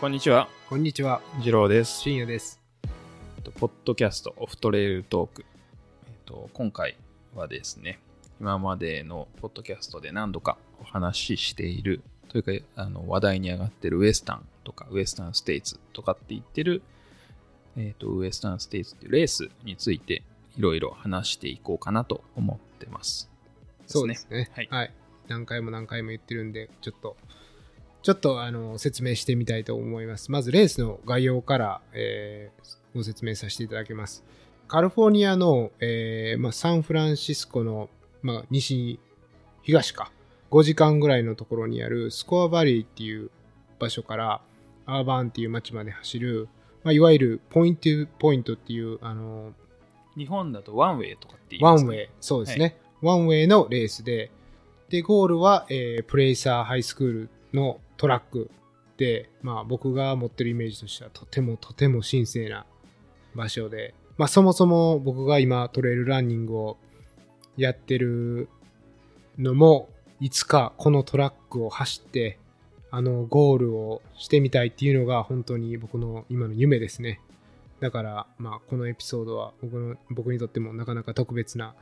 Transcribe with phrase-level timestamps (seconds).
[0.00, 2.00] こんにちは、こんにちは、次郎です。
[2.00, 2.60] 深夜です。
[2.84, 5.44] えっとポッドキャストオフトレイルトーク。
[6.06, 6.96] えっと、今回
[7.34, 8.00] はですね、
[8.40, 16.82] 今までのポッドキャストで何度かお話ししている、というかあの話題に上がってるウエスタンとかウエスタンステイツとかって言ってる、
[17.76, 20.24] えっと、ウエスタンステイツっていうレースについて
[20.58, 23.30] いろいろ話していこうかなと思ってます。
[23.86, 24.50] そうですね。
[24.68, 24.92] はい
[25.28, 27.16] 何回も何回も言ってるんで、ちょっと、
[28.04, 30.30] ちょっとあの説明してみたいと思います。
[30.30, 34.22] まず、レースの概要から、えーご説明させていただきます。
[34.68, 37.88] カリフォルニアの、えーまあ、サンフランシスコの、
[38.22, 39.00] まあ、西、
[39.62, 40.12] 東か、
[40.52, 43.30] 5時間ぐらいのところにあるスコアバリーっていう
[43.80, 44.40] 場所から、
[44.86, 46.48] アーバーンっていう街まで走る、
[46.84, 49.54] まあ、いわゆるポイントポイントっていう、あの
[50.16, 52.76] 日本だとワンウェイとかって言いますかワンウェイ、そうですね。
[53.00, 54.30] ワンウェイのレースで、
[54.90, 58.50] で、ゴールは、えープレイサーハイスクールのトラック
[58.96, 62.66] で、まあ僕が持ってるイメージとしてはとてもとても神聖な
[63.34, 66.76] 場所で、まあそもそも僕が今トレイルランニングを
[67.56, 68.48] やってる
[69.38, 69.88] のも、
[70.20, 72.38] いつかこのトラックを走って、
[72.90, 77.20] あのゴールをしてみたいっていうのが本当に僕の今の夢ですね。
[77.80, 81.74] だから、まあ、このエピソードは僕の僕にとってもなかなか特別な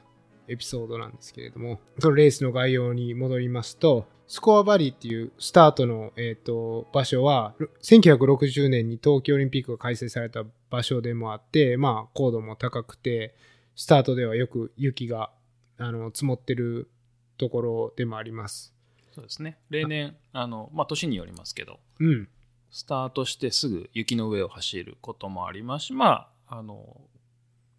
[0.49, 13.35] エピソードなんですけれども、そのレースの概要に戻りますと、スコアバリーっていうスタートの、えー、と場所は、1960年に冬季オリンピックが開催された場所でもあって、まあ、高度も高くて、
[13.77, 15.29] スタートではよく雪が
[15.77, 16.89] あの積もってる
[17.37, 18.73] ところでもあります。
[19.15, 19.59] そうですね。
[19.69, 22.29] 例年、あの、まあ、年によりますけど、うん。
[22.71, 27.03] スタートしてすぐ雪の上を走ることもありますし、まあ、あの、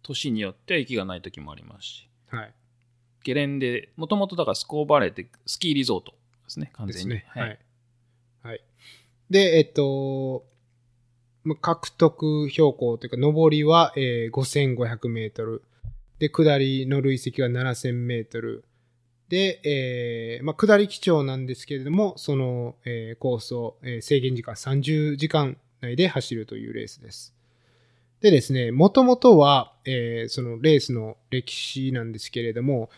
[0.04, 2.54] 年によっては雪がない時もありますし、はい。
[3.24, 6.14] ゲレンデ、もともとだからスコーバレーってスキーリゾート
[6.44, 7.10] ですね、完全に。
[7.10, 7.26] ね。
[7.28, 7.58] はい。
[8.42, 8.60] はい。
[9.30, 10.44] で、えっと、
[11.44, 15.62] ま獲得標高というか、上りは、えー5500メートル。
[16.18, 18.64] で、下りの累積は7000メートル。
[19.28, 27.34] で、えーまあ、下り基調なんですけれども、その、えーコースを、えー制限時間30時間内で走るというレースです。
[28.20, 32.90] でですね、もともとは、えーそのレースの歴史なんですけれども、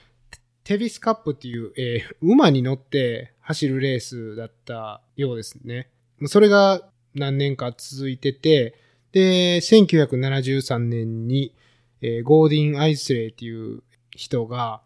[0.67, 5.89] テビスカップっていう、えー馬に乗って走るレースだったようですね。
[6.25, 6.83] それが
[7.15, 8.75] 何年か続いてて、
[9.13, 11.55] で、1973年に、
[12.01, 14.83] えーゴーディン・アイスレイっていう人が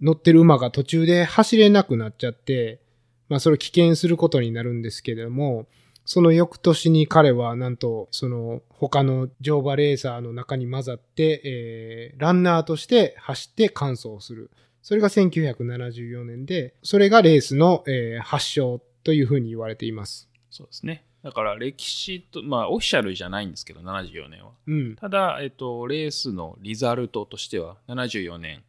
[0.00, 2.80] 乗ってる馬が途中で走れなくなっちゃって、
[3.28, 5.66] まあそれを棄権することになるんですけれども、
[6.06, 14.50] その翌年に彼はなんとその他の乗馬レーサーの中に混ざって、えーランナーとして走って完走する。
[14.84, 20.28] それが1974年で、それがレースの、えー発祥というふうに言われています。
[20.50, 21.06] そうですね。
[21.22, 24.50] だから歴史と、まあ、オフィシャルじゃないんですけど、74年は。
[24.66, 24.96] うん。
[24.96, 28.62] ただ、えっと、レースのリザルトとしては、74年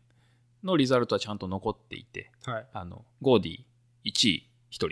[0.64, 2.66] のリザルトはちゃんと残っていて、はい。
[2.72, 3.58] あの、ゴーディ
[4.06, 4.92] 1位1人っ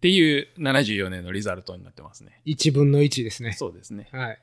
[0.00, 2.40] ていう74年のリザルトになってますね。
[2.46, 3.54] 1分の1ですね。
[3.54, 4.08] そうですね。
[4.12, 4.40] はい。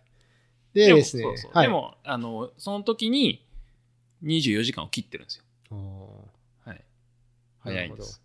[0.73, 1.23] でもですね。
[1.23, 3.45] そうそうはい、でも、あの、その時に
[4.25, 5.43] 24時間を切ってるんですよ。
[5.75, 6.83] はい。
[7.59, 8.21] 早いんです。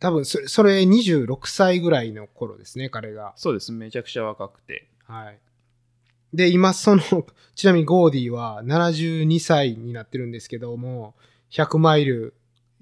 [0.00, 3.32] 多分それ、それ26歳ぐらいの頃ですね、彼が。
[3.36, 3.72] そうです。
[3.72, 4.88] めちゃくちゃ若くて。
[5.04, 5.38] はい。
[6.34, 7.02] で、今その、
[7.54, 11.14] ちなみにゴーディは72歳になってるんですけども、
[11.50, 12.34] 100マイル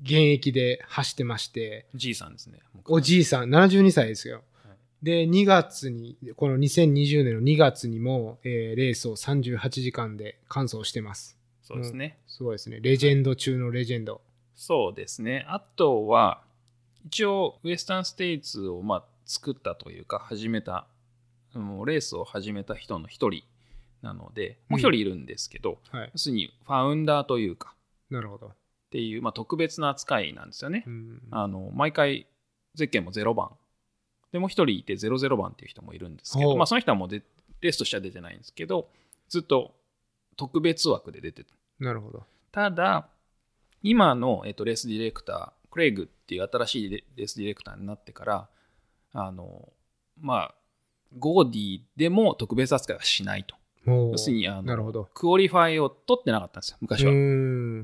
[0.03, 2.61] 現役で走ってまして、じいさんですね。
[2.87, 4.37] おじいさん、72歳ですよ。
[4.37, 4.43] はい
[5.03, 11.42] で、2月に、この2020年の2月にも、えーレースを38時間で完走してます。
[11.63, 12.19] そうですね。
[12.27, 12.81] すごいですね。
[12.81, 14.21] レジェンド中のレジェンド。
[14.55, 15.47] そうですね。
[15.49, 16.43] あとは、
[17.07, 20.87] 一応、ウエスタンステイツを、まあ、作ったというか、始めた、
[21.55, 23.45] もうレースを始めた人の一人
[24.03, 26.19] なので、もう一人いるんですけど、はい要。
[26.19, 27.75] するに、ファウンダーというか、
[28.11, 28.49] なるほど。
[28.49, 28.51] っ
[28.91, 30.91] ていう、まあ、特別な扱いなんですよねう。
[30.91, 31.23] ん。
[31.31, 32.27] あの、毎回、
[32.75, 33.51] ゼッケンも0番。
[34.33, 37.23] で、もう一人いて00番っていう人もいるんですけど、まあ、その人はもうで
[37.61, 38.89] レースとしては出てないんですけど、
[39.29, 39.75] ずっと
[40.37, 41.55] 特別枠で出てた。
[41.79, 42.25] なるほど。
[42.51, 43.09] ただ、
[43.83, 48.49] 今の、えっと、レースディレクター、クレイグっていう新しいレレースディレクターになってから、
[49.13, 49.73] あの、
[50.21, 50.55] まあ、
[51.19, 53.57] ゴーディでも特別扱いはしないと。
[53.87, 55.09] 要するに、あの、なるほど。
[55.13, 57.11] クオリファイを取ってなかったんですよ、昔は。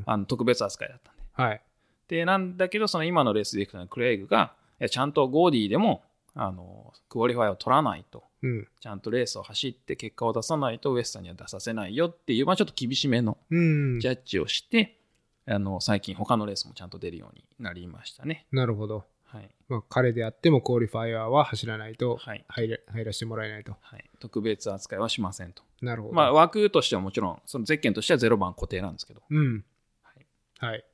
[0.06, 1.22] あの特別扱いだったんで。
[1.32, 1.62] はい。
[2.06, 4.54] で、なんだけど、その今のレースディレクターのクレイグが、
[4.90, 6.04] ちゃんとゴーディでも、
[6.34, 8.22] あの、クオリファイを取らないと。
[8.42, 8.68] うん。
[8.80, 14.00] ちゃんとレースを走って結果を出さないとウエスタンには出させないよっていう、まあちょっと厳しめのうん。
[14.00, 14.98] ジャッジをして、
[15.46, 18.46] あの、最近他のレースもちゃんと出るようになりましたね。
[18.52, 19.04] なるほど。
[19.24, 19.50] はい。
[19.68, 22.44] まあ、彼であってもクオリファイアは走らないとはい。
[22.48, 23.76] 入れ入らせてもらえないと。
[23.80, 24.04] はい。
[24.20, 25.62] 特別扱いはしませんと。
[25.82, 26.14] なるほど。
[26.14, 29.22] まあ、枠としてはもちろん、そのゼッケンとしては0番固定なんですけど。
[29.28, 29.64] うん。
[30.02, 30.26] はい。
[30.58, 30.84] はい。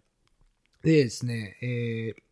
[0.83, 2.23] でですね、えー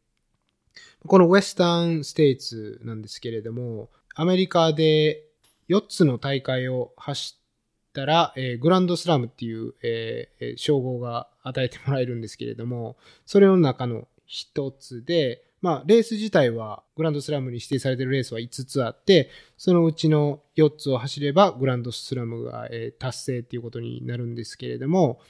[1.07, 5.25] このウェスタンステイツなんですけれども、アメリカで
[5.69, 25.21] 4つの大会を走ったら、えーグランドスラムっていう、えー称号が与えてもらえるんですけれども、それの中の1つで、まあ、レース自体はグランドスラムに指定されているレースは5つあって、そのうちの4つを走ればグランドスラムが、えー達成っていうことになるんですけれども、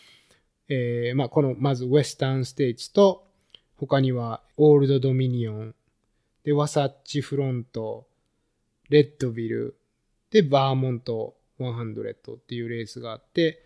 [0.69, 3.27] えーまあ、このまずウェスタンステイツと
[3.77, 5.75] 他にはオールドドミニオン
[6.45, 8.07] でワサッチフロント
[8.93, 9.75] レッドビル
[10.31, 13.63] でバーモント100っていうレースがあって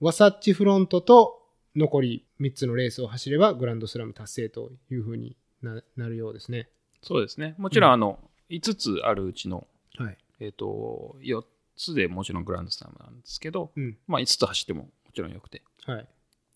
[0.00, 1.42] ワサッチフロントと
[1.76, 6.70] 残り3つのレースを走ればグランドスラム達成というふうにななるようですね。
[7.02, 7.54] そうですね。
[7.58, 8.18] もちろん、あの、
[8.48, 9.66] 5つあるうちの、
[9.98, 10.16] はい。
[10.40, 11.42] えっ、と、4
[11.76, 13.98] つでもちろんグランドスラムなんですけど、うん。
[14.06, 16.08] まあ、5つ走ってももちろんよくて、はい。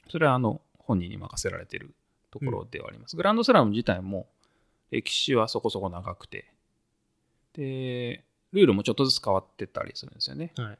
[0.08, 1.94] それはあの、本人に任せられてる
[2.30, 3.16] ところではあります。
[3.16, 4.26] グランドスラム自体も、
[4.90, 6.53] 歴史はそこそこ長くて、
[7.54, 10.52] で、ルールもちょっとずつ変わってったりするんですよね。
[10.56, 10.78] はい。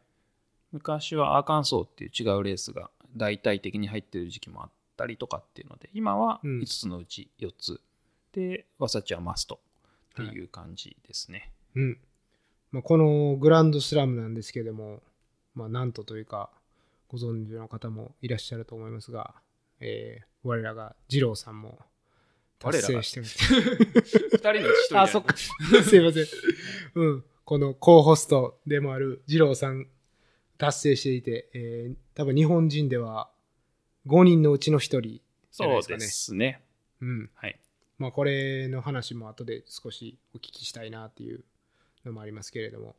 [0.73, 7.81] 昔はアーカンソーっていう違うレースが大体的に入ってる時期もあったりとかっていうので、今はうん5つのうち4つ。
[8.33, 9.61] で、ワサチはマスト
[10.23, 11.53] っていう感じですね。
[11.75, 11.99] うん。
[12.73, 15.01] まあ、このグランドスラムなんですけども、
[15.55, 16.51] まあ、なんとというか、
[17.09, 19.35] ご存知の方もいらっしゃると思いますが、
[19.81, 21.79] えー我らが二郎さんも
[22.73, 23.27] 達成してる。
[24.33, 25.37] 2人のうち1人あ、そっか。
[25.37, 26.27] すいません。
[26.95, 27.25] うん。
[27.45, 29.89] このコーホストでもある二郎さん
[30.57, 33.29] 達成していて、えー多分日本人では
[34.07, 35.21] 5人のうちの1人じゃない
[35.51, 35.99] そうですかね。
[35.99, 36.63] ですね。
[37.01, 37.31] うん。
[37.35, 37.59] はい。
[37.99, 41.45] まあ、これの話も後で少しお聞きしたいなっていう
[42.05, 42.95] のもありますけれども。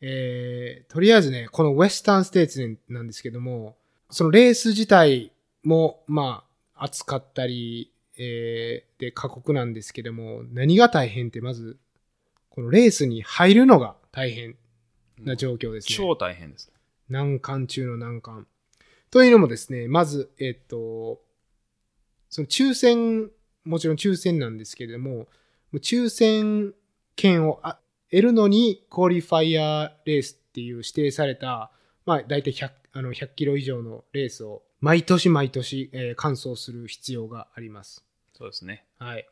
[0.00, 3.76] えーとりあえずね、このウェスタンステーツなんですけども、
[4.10, 5.32] そのレース自体
[5.62, 6.44] も、ま
[6.74, 11.78] あ、暑かったり、えーで、過酷なんですけども、何が大変って、まず、
[12.50, 14.56] このレースに入るのが大変
[15.20, 15.96] な状況ですね。
[15.96, 16.72] 超大変です。
[17.08, 18.46] 難関中の難関。
[19.10, 21.20] というのもですね、まず、えっと、
[22.28, 23.30] その抽選、
[23.64, 25.28] もちろん抽選なんですけれども、
[25.74, 26.74] 抽選
[27.16, 27.78] 権をあ
[28.10, 31.70] 得るのに、クオリファイアレースっていう指定された、
[32.06, 38.07] まあ、大体100、あの100キロ以上のレースを、毎年毎年、えー完走する必要があります。
[38.38, 38.84] そうですね。
[39.00, 39.28] はい。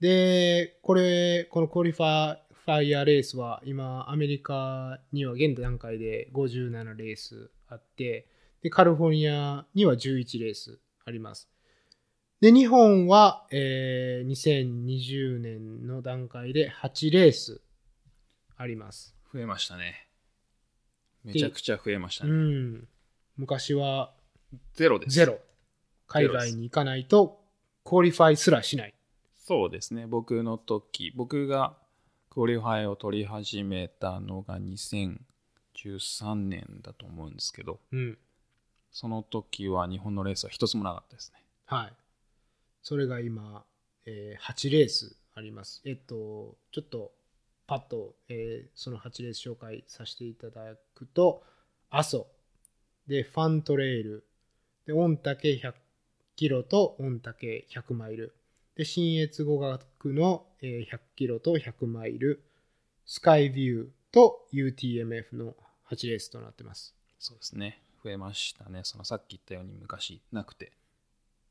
[0.00, 2.36] で、これ、このクオリファ
[2.82, 8.26] イアレースは、今、アメリカには現段階で57レースあって、
[8.60, 11.48] で、カリフォルニアには11レースあります。
[12.40, 17.60] で、日本は、えー2020年の段階で8レース
[18.56, 19.14] あります。
[19.32, 20.08] 増えましたね。
[21.22, 22.34] めちゃくちゃ増えましたうね。
[22.34, 22.88] ん。
[23.36, 24.12] 昔は
[24.74, 25.14] ゼロです。
[25.14, 25.38] ゼロ。
[26.08, 27.47] 海外に行かないと、
[27.88, 28.92] クオリファイすらしない。
[29.46, 30.06] そうですね。
[30.06, 31.74] 僕の時、僕が
[32.28, 38.18] クオリファイを取り始めたのが2013年だと思うんですけど、うん。
[38.92, 41.42] その時は日本のレースは一つもなかったですね。
[41.64, 41.92] はい。
[42.82, 43.64] それが今、
[44.04, 45.80] えー8レースあります。
[45.86, 47.12] えっと、ちょっと
[47.66, 51.42] パッと、えーその8レース紹介させていただくと、
[51.88, 52.26] 阿蘇、
[53.06, 54.26] で、ファントレイル、
[54.84, 55.72] で、御嶽100
[56.38, 58.32] キロと御嶽100マイル、
[58.76, 62.44] で、信越五岳の、えー100キロと100マイル、
[63.06, 65.56] スカイビューと UTMF の
[65.90, 66.94] 8レースとなってます。
[67.18, 67.82] そうですね。
[68.04, 68.82] 増えましたね。
[68.84, 70.70] そのさっき言ったように昔なくて。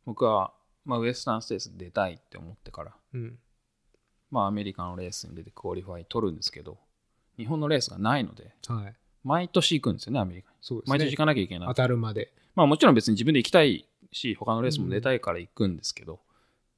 [0.05, 0.53] 僕は、
[0.85, 3.37] まあ、ウエスタンステイツ出たいって思ってから、うん。
[4.31, 6.77] まあ、アメリカのレースに出てクオリファイ取るんですけど、
[7.35, 8.95] 日本のレースがないので、はい。
[9.25, 10.57] 毎年行くんですよね、アメリカに。
[10.61, 10.91] そうですね。
[10.91, 11.73] 毎年行かなきゃいけない当。
[11.73, 12.31] たるまで。
[12.55, 16.19] まあもちろん別に自分で行きたいし、他のレースも出たいから行くんですけど、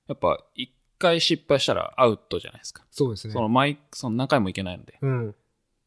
[0.08, 2.86] やっぱ一回失敗したらアウトじゃないですか。
[2.92, 3.34] そうですね。
[3.34, 4.98] その毎、その何回も行けないので。
[5.02, 5.36] うん。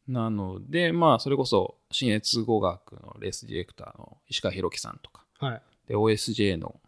[0.07, 5.61] なので、まあそれこそ、新越語学のレースディレクターの石川博樹さんとか、はい。
[5.87, 6.79] で、OSJ の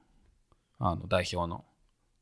[0.79, 1.63] あの代表の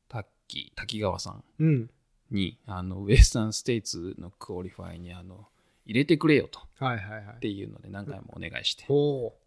[0.08, 1.90] 滝、滝川さんうん。
[2.30, 5.46] に、あの、ウエスタンステイツのクオリファイに、あの、
[5.86, 6.60] 入れてくれよと。
[6.78, 7.38] はいはいはいっ。
[7.40, 8.84] ていうので何回もお願いして。
[8.88, 8.94] お
[9.26, 9.38] お。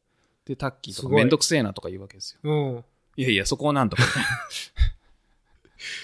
[0.47, 2.39] で、タッキーとかめんどくせえなとか言うわけですよ。
[2.43, 2.85] うん。
[3.17, 4.03] いやいや、そこをなんとか。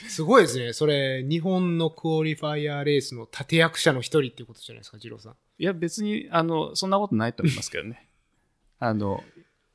[0.07, 0.73] すごいですね。
[0.73, 5.35] それ、日本のクオリファイアレースの立役者の一人っていうことじゃないですか、二郎さん。
[5.57, 8.07] いや、別に、あの、そんなことないと思いますけどね。
[8.79, 9.23] あの、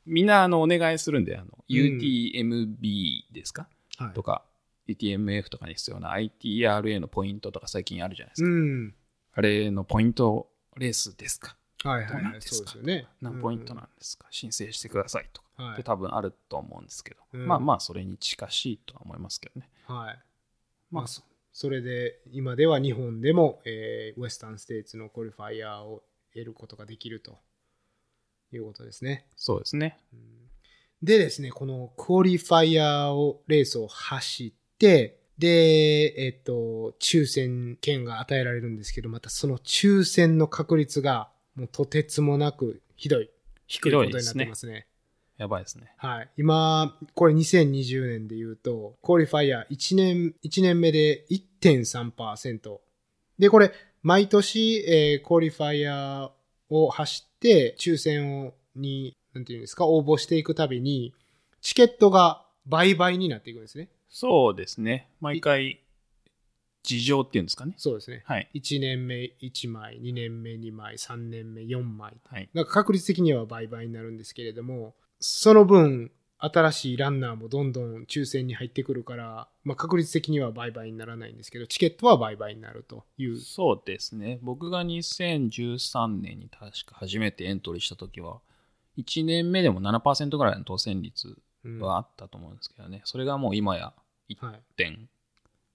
[0.06, 4.44] みんな、あの、お願いするんで、あの、うん UTMB ですか、はいとか、
[4.88, 8.48] DTMF とかに必要な ITRA のポイントとか最近あるじゃないですか。
[8.48, 8.94] うん。
[9.34, 11.56] あれのポイントレースですか？
[11.84, 12.40] はいはいはい。
[12.40, 13.06] そうですよね。
[13.20, 15.48] 何ポイントなんですか、申請してくださいとか。
[15.58, 15.76] うんはい。
[15.76, 19.68] で多分あると思うんですけど、うんまあまあそれに近しいとは思いますけどね。
[19.86, 20.18] はい。
[20.90, 27.38] まあまあ、そそれで、今では日本でも、えーウエスタンステイツのクオリファイヤーを得ることができると
[28.52, 29.26] いうことですね。
[29.36, 29.98] そうですね。
[30.12, 30.38] うん
[31.02, 43.28] でですね、このクオリファイヤーを、レースを走って、で、えっと、抽選権が与えられるんですけど、またその抽選の確率が、もうとてつもなくひどい、
[43.66, 44.86] 低いことになってますね。
[45.38, 45.92] やばいですね。
[45.96, 46.30] はい。
[46.36, 52.78] 今、これ2020年で言うと、クオリファイヤー1年、1年目で1.3%。
[53.40, 53.72] で、これ、
[54.02, 56.30] 毎年、えークオリファイヤー
[56.68, 61.12] を走って、抽選を、に、なんていうんですか、応募していくたびに、
[61.60, 63.88] チケットが倍々になっていくんですね。
[64.08, 65.08] そうですね。
[65.20, 65.80] 毎回、
[66.88, 67.74] 事情っていうんですかね。
[67.76, 68.22] そうですね。
[68.24, 68.48] はい。
[68.54, 72.16] 1年目1枚、2年目2枚、3年目4枚。
[72.24, 72.48] はい。
[72.54, 83.38] なんか確率的には倍々になるんですけれども、その分、新しいランナーもどんどん抽選に入ってくるから、まあ、確率的には倍々にならないんですけど、チケットは倍々になるという。
[83.38, 84.38] そうですね。
[84.42, 88.40] 僕が2013年に確か初めてエントリーした時は、
[88.96, 93.02] 1年目でも7%ぐらいの当選率うんはあったと思うんですけどね。
[93.04, 93.92] それがもう今や
[94.40, 94.62] はい、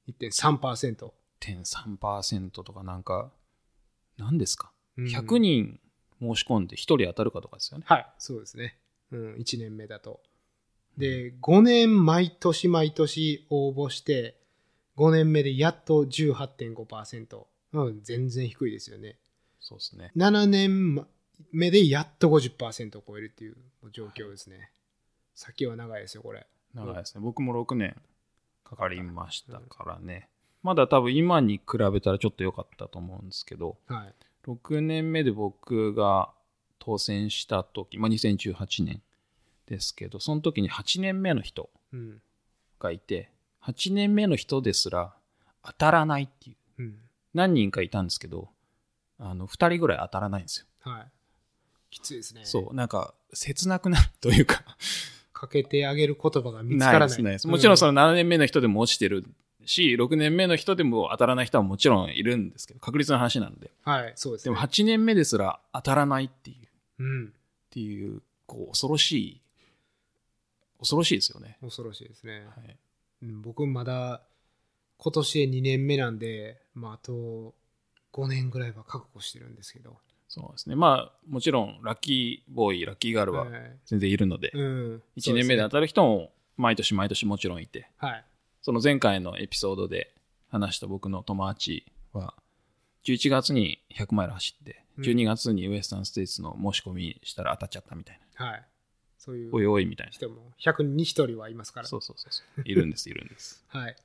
[0.10, 2.50] 1.3%、1.3%。
[2.50, 3.32] とかなんか、
[4.18, 4.72] 何ですか？
[4.98, 5.80] うん ?100 人
[6.22, 7.86] 申し込んで1人当たるかとかですよね。
[7.88, 8.78] はい、そうですね。
[9.12, 10.22] うん、1年目だと。
[10.98, 14.40] で、5年毎年毎年応募して、
[14.98, 17.46] 5年目でやっと18.5%。
[17.74, 19.18] うん、全然低いですよね。
[19.60, 20.12] そうですね。
[20.16, 21.08] 7年
[21.52, 23.56] 目でやっと50%を超えるっていう
[23.92, 24.70] 状況ですね。
[25.34, 26.46] 先は長いですよ、これ。
[26.76, 27.22] 長いですね。
[27.22, 28.00] 僕も6年
[28.76, 30.30] かかりましたからね。
[30.62, 34.14] まだ多分今に比べたらちょっと良かったと思うんですけど、はい。
[34.48, 36.32] 6年目で僕が
[36.80, 39.02] 当選した時、まあ、2018年
[39.68, 42.22] ですけど、その時に8年目の人うん。
[42.80, 43.30] がいて、
[43.64, 45.14] 8年目の人ですら
[45.64, 46.96] 当たらないっていう、うん。
[47.34, 48.50] 何人かいたんですけど、
[49.20, 50.92] あの、2人ぐらい当たらないんですよ。
[50.92, 51.12] はい。
[51.90, 52.42] きついですね。
[52.46, 54.64] そう、なんか、切なくなるというか、
[55.44, 57.24] かけてあげる言葉が見つからない。
[57.24, 57.48] ないです。
[57.48, 59.26] もちろんその、の7年目の人でも落ちてる
[59.66, 63.70] し、6年目の人でも当たらない人はもちろんいるんですけど、確率の話なんで。
[63.84, 64.56] はい、そうですね。
[64.56, 66.70] でも8年目ですら当たらないっていう、っ
[67.00, 67.34] うん。
[67.70, 69.42] ていう、こう、恐ろしい、
[70.80, 71.58] 恐ろしいですよね。
[71.62, 72.46] 恐ろしいですね。
[72.56, 72.78] はい。
[73.24, 74.22] うん、僕まだ
[74.98, 77.54] 今年で2年目なんで、まあ、あと
[78.14, 79.98] 5年ぐらいは覚悟してるんですけど。
[80.34, 80.76] そうですね。
[80.76, 85.04] まあ、もちろん、ラッキーボーイ、ラッキーガールははい全然いるので、うん。
[85.16, 88.26] 1年目で当たる人も毎年毎年もちろんいて、はい。
[88.64, 90.12] その前回のエピソードで
[90.50, 92.34] 話した僕の友達は、
[93.06, 98.46] 11月に100マイル走って、うん12月にウエスタンステイツの申し込みしたら当たっちゃったみたいな。
[98.46, 98.64] はい。
[99.20, 100.12] そういうおいおいみたいな。
[100.12, 101.88] 人も100人に1人はいますから。
[101.88, 102.62] そうそうそうそう。
[102.66, 103.64] いるんです、いるんです。
[103.70, 103.96] はい。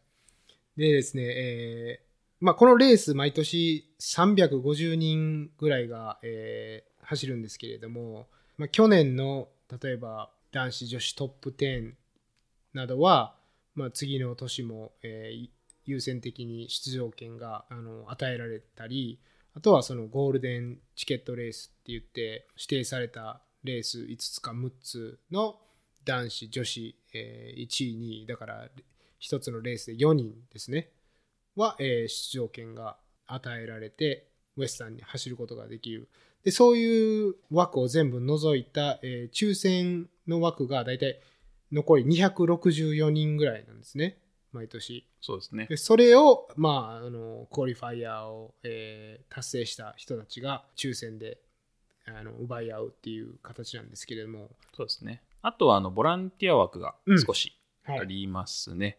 [0.77, 2.08] でですね、えー
[2.41, 8.27] まあ、このレース、毎年350人ぐらいが、えー走るんですけれども、
[8.59, 9.49] まあ、去年の
[9.83, 11.95] 例えば男子女子トップ10
[12.75, 13.35] などは、
[13.75, 15.49] まあ、次の年も、えー
[15.87, 19.19] 優先的に出場権があの与えられたり、
[19.55, 25.57] あとはそのゴールデンチケットレースって言って指定されたレース5つか6つの
[26.05, 28.69] 男子女子、えー1位2位だから
[29.23, 30.91] 1つのレースで4人ですね。
[31.59, 32.97] は、えー出場権が
[33.27, 36.09] 与えられてウエスタンに走ることができる
[36.45, 41.21] でそういう枠を全部除いた、えー抽選の枠がだいたい
[41.71, 44.17] 残り264人ぐらいなんですね
[44.53, 45.67] 毎年そうですね。
[45.69, 51.39] でそれを、まあ、あのクオリファイヤーを、えー達成した人たちが抽選で
[52.07, 55.23] あの奪い合うっていう形なんですけれども、そうですね。
[55.43, 56.95] あとは、あの、ボランティア枠が
[57.27, 57.53] 少し
[57.85, 58.99] はいありますね。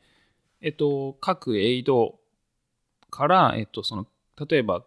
[0.62, 2.19] えっと、各エイド
[3.10, 4.08] から、えっと、その、
[4.48, 4.86] 例えば、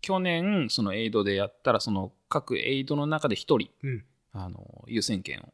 [0.00, 5.52] 去年、そのエイドでやったら、その各エイドの中で一人、うん、あの、優先権を、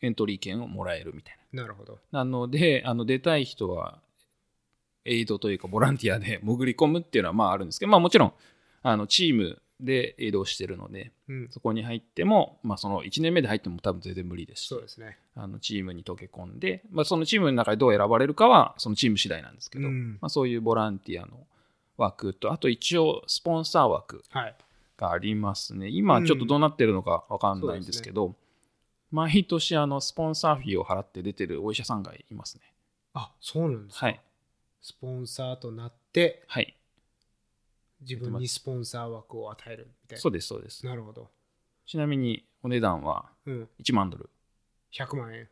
[0.00, 1.98] エントリー権をもらえるみたいなるほど。
[2.10, 2.24] な。
[2.24, 4.00] なので、あの、出たい人は、
[5.04, 8.32] エイドというか、ボランティアで潜り込むっていうのは、まああるんですけど、まあもちろん、
[8.82, 15.18] あの、チームでエイドをしてるので、うん、そこに入っても、まあその1年目で入っても多分全然無理ですしそうですね。
[15.34, 21.46] あのチームに溶け込んで、まあ、そのチームの中でどう選ばれるかはそのチーム次第なんですけど、うんまあ、そういうボランティアの
[21.96, 24.54] 枠とあと一応スポンサー枠はい。
[24.98, 28.36] がありますね今ちょっとどうなってるのか分かんないんですけど、
[29.10, 32.72] 毎年あのスポンサーフィーを払って出てるお医者さんがいますね
[33.14, 34.06] あ、そうなんですか。
[34.06, 34.20] はい。
[34.80, 36.74] スポンサーとなって、はい。
[38.02, 40.20] 自分にスポンサー枠を与えるみたいな。
[40.20, 40.84] そうです、そうです。
[40.86, 41.30] なるほど。
[41.86, 43.68] ちなみにお値段はうん。
[43.78, 44.30] 1万ドル。
[44.90, 45.48] 100万円。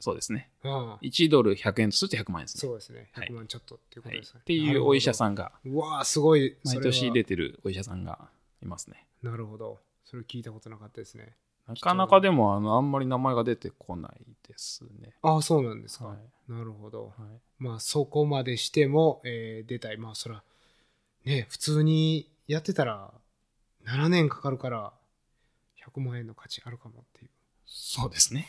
[0.00, 0.50] そうですね。
[0.62, 2.60] ああ、1ドル100円とすると100万円ですね。
[2.60, 3.08] そうですね。
[3.12, 4.40] はい100万ちょっとっていうこはい、とですね。
[4.40, 5.14] っていうお医者ん。
[5.14, 6.56] さんが、うわあ、すごい。
[6.64, 8.28] 毎年出てるお医者さんが
[8.62, 9.06] いますね。
[9.22, 9.78] なるほど。
[10.04, 11.36] それ聞いたことなかったですね。
[11.66, 15.14] なかなかでもあのあんまり名前が出てこないですね。
[15.22, 16.06] ああ、そうなんですか。
[16.06, 16.18] はい
[16.52, 17.06] なるほど。
[17.06, 19.96] はい、まあ、そこまでしても、えー出たい。
[19.96, 20.42] まあ、そら、
[21.24, 23.12] ね、普通にやってたら、
[23.86, 24.92] 7年かかるから、
[25.86, 27.30] 100万円の価値あるかもっていう。
[27.66, 28.48] そうですね。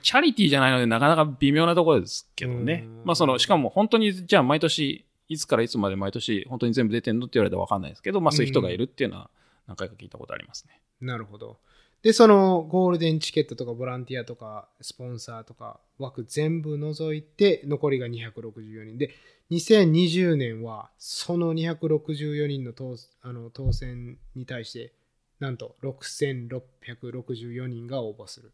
[0.00, 3.02] チャリティーじゃないのでなかなか微妙なところですけどねうん。
[3.04, 9.30] まあその、しかも本当にじゃあ毎年、いつからいつまで毎年本当に全部出てんのって言われたらわかんないですけど、まあそういう人がいるっていうのは
[9.66, 10.80] 何回か聞いたことありますね。
[11.00, 11.58] なるほど。
[12.02, 19.14] で、そのゴールデンチケットとかボランティアとかスポンサーとか枠全部除いて残りが264人で、
[19.52, 24.92] 2020年はその264人の当あの当選に対して、
[25.38, 28.52] なんと6664人が応募する。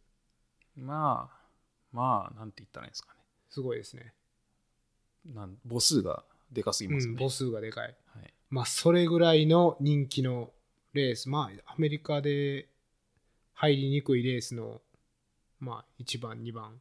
[0.76, 1.38] まあ、
[1.92, 3.20] まあ、なんて言ったらいいんですかね。
[3.50, 4.12] すごいですね。
[5.34, 7.12] なん母数がでかすぎますね。
[7.12, 7.84] うん、母数がでかい。
[7.84, 10.50] はい、まあ、それぐらいの人気の
[10.92, 12.68] レース、まあ、アメリカで
[13.60, 14.80] 入りにくいレースの、
[15.58, 16.80] まあ、1番、2番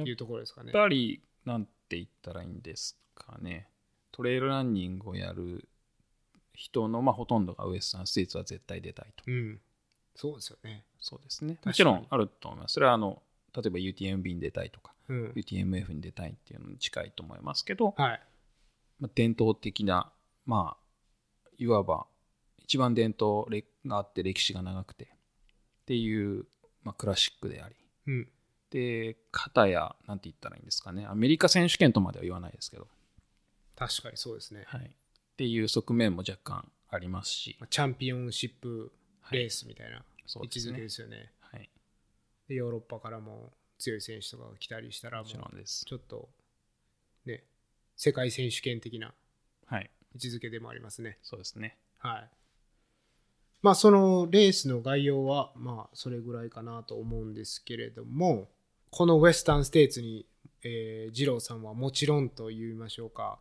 [0.00, 0.70] っていうところですかね。
[0.72, 3.68] やっぱり、なんて言ったらいいんですかね。
[4.12, 5.68] トレイルランニングをやる
[6.54, 9.24] 人の、まあ、ほとんどがウエスタンステーツは絶対出たいと。
[9.26, 9.60] うん。
[10.14, 10.84] そうですよね。
[11.00, 11.58] そうですね。
[11.64, 12.74] もちろんあると思います。
[12.74, 13.20] それはあの、
[13.52, 15.32] 例えば UTMB に出たいとか、うん。
[15.34, 18.20] UTMF に出たいっていうのに近いと思いますけど、はい。
[19.00, 20.12] まあ、伝統的な、
[20.46, 22.06] まあ、いわば
[22.58, 23.44] 一番伝統
[23.84, 25.08] があって歴史が長くて
[25.92, 26.46] っていう、
[26.84, 28.28] まあ、クラシックであり、うん。
[28.70, 32.88] で、片や、なんて言ったらいいんですかね、アメリカ選手権とまでは言わないですけど、
[33.76, 34.64] 確かにそうですね。
[34.66, 34.90] はい、っ
[35.36, 38.90] ていう側面も若干ありますし、チャンピオンシップ
[39.32, 40.02] レースみたいな
[40.36, 40.80] 位置づけですね。
[40.80, 41.32] ですよね。
[41.40, 41.68] はい、
[42.48, 45.84] で、ヨーロッパからも強い選手とかが来たりしたら、ももちろんです。
[45.84, 46.30] ちょっと、
[47.26, 47.44] ね、
[47.96, 49.12] 世界選手権的な
[49.66, 51.18] はい、位置づけでもありますね。
[51.22, 51.76] そうですね。
[51.98, 52.30] はい。
[53.62, 58.48] まあ、そのレースの概要は、まあ、それぐらいかなと思うんですけれども、
[58.90, 60.26] このウェスタンステーツに、
[60.64, 63.38] えー、二郎さんはもちろんと言いましょうか、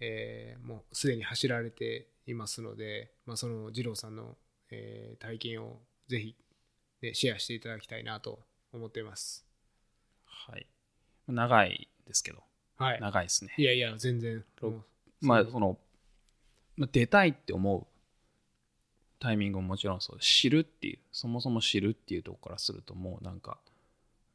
[0.00, 4.36] えーもうすでに走られていますので、まあ、その二郎さんの、
[4.70, 6.36] えー体験をぜひ、
[7.00, 8.40] ね、シェアしていただきたいなと
[8.72, 9.46] 思っています。
[10.24, 10.66] はい。
[11.28, 12.42] 長いですけど、
[12.76, 13.00] はい。
[13.00, 13.54] 長いですね。
[13.56, 14.44] いやいや、全然。
[15.20, 15.78] まあ、その、
[16.76, 17.86] まあ、出たいって思う
[19.22, 23.56] タイミングももちろんそう知るっていう、そもそも知るっていうところからすると、もうなんか、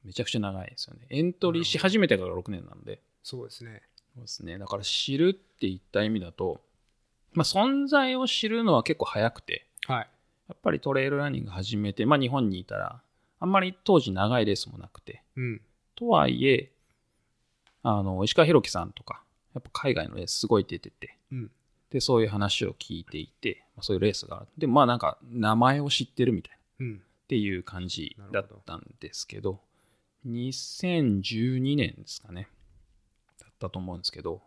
[0.06, 1.02] めちゃくちゃ長いですよね。
[1.10, 3.82] エントリーし始めてから6年なんで、そうですね。
[4.16, 4.58] そうですね。
[4.58, 6.62] だから知るっていった意味だと、
[7.34, 10.08] まあ、存在を知るのは結構早くて、はい。
[10.48, 13.02] やっぱりトレイルランニング始めて、まあ、日本にいたら、
[13.42, 15.62] あんまり当時長いレースもなくて、うん。
[15.98, 16.72] とはいえ、
[17.84, 19.22] あの、石川博樹さんとか、
[19.54, 21.52] やっぱ海外のレースすごい出てて、うん。
[21.90, 24.48] で、そういう話を聞いていて、まあ、そういうレースがある。
[24.58, 27.02] で、まあなんか、名前を知ってるみたいな、っうん。
[27.28, 29.60] ていう感じだったんですけど、
[30.28, 32.48] 2012年ですかね、
[33.40, 34.42] だったと思うんですけど、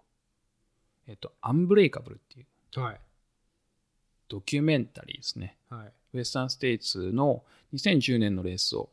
[1.06, 3.00] えっと、アンブレイカブルっていうはい。
[4.28, 5.56] ドキュメンタリーですね。
[5.68, 5.92] はい。
[6.14, 7.42] ウエスタンステイツの
[7.74, 8.90] 2010年のレースを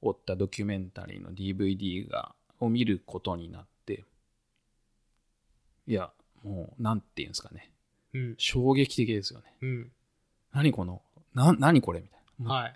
[0.00, 4.04] 追ったドキュメンタリーの DVD がを見ることになって、
[5.86, 6.10] いや、
[6.42, 7.70] もう、なんていうんですかね、
[8.14, 8.34] うん。
[8.38, 9.46] 衝撃的ですよね。
[9.62, 9.92] うん。
[10.52, 11.02] 何この、
[11.34, 12.54] な、何これみたいな。
[12.54, 12.74] はい。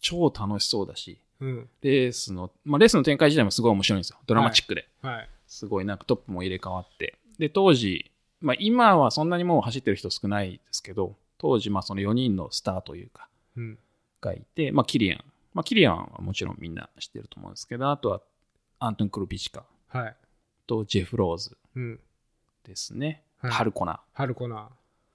[0.00, 1.68] 超楽しそうだし、うん。
[1.82, 4.18] レースの、まあ、レースの展開自体もすごい面白いんですよ。
[4.26, 4.88] ドラマチックで。
[5.02, 5.28] はい。
[5.46, 7.16] すごいなんかトップも入れ替わって。
[7.38, 13.78] で、当時、まあ今はそんなにもう走ってる人少ないですけど、当時まあその4人のスターというか、うん。
[14.20, 15.24] がいて、まあキリアン。
[15.54, 18.20] まあキリアンはもちろんみんな知ってると思うんですけど、あとは
[18.78, 20.16] アントン・クルピチカはい。
[20.66, 22.00] とジェフ・ローズうん。
[22.64, 23.22] ですね。
[23.38, 24.68] はいハルコナハルコナ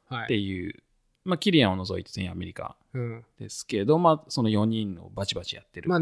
[0.09, 0.15] ー。
[0.15, 0.47] はってい。
[0.47, 0.75] いう、
[1.23, 3.25] まあキリアンを除いて全員アメリカうん。
[3.39, 5.89] ですけど、まあその4人をバチバチやってる。
[5.89, 5.99] まあ、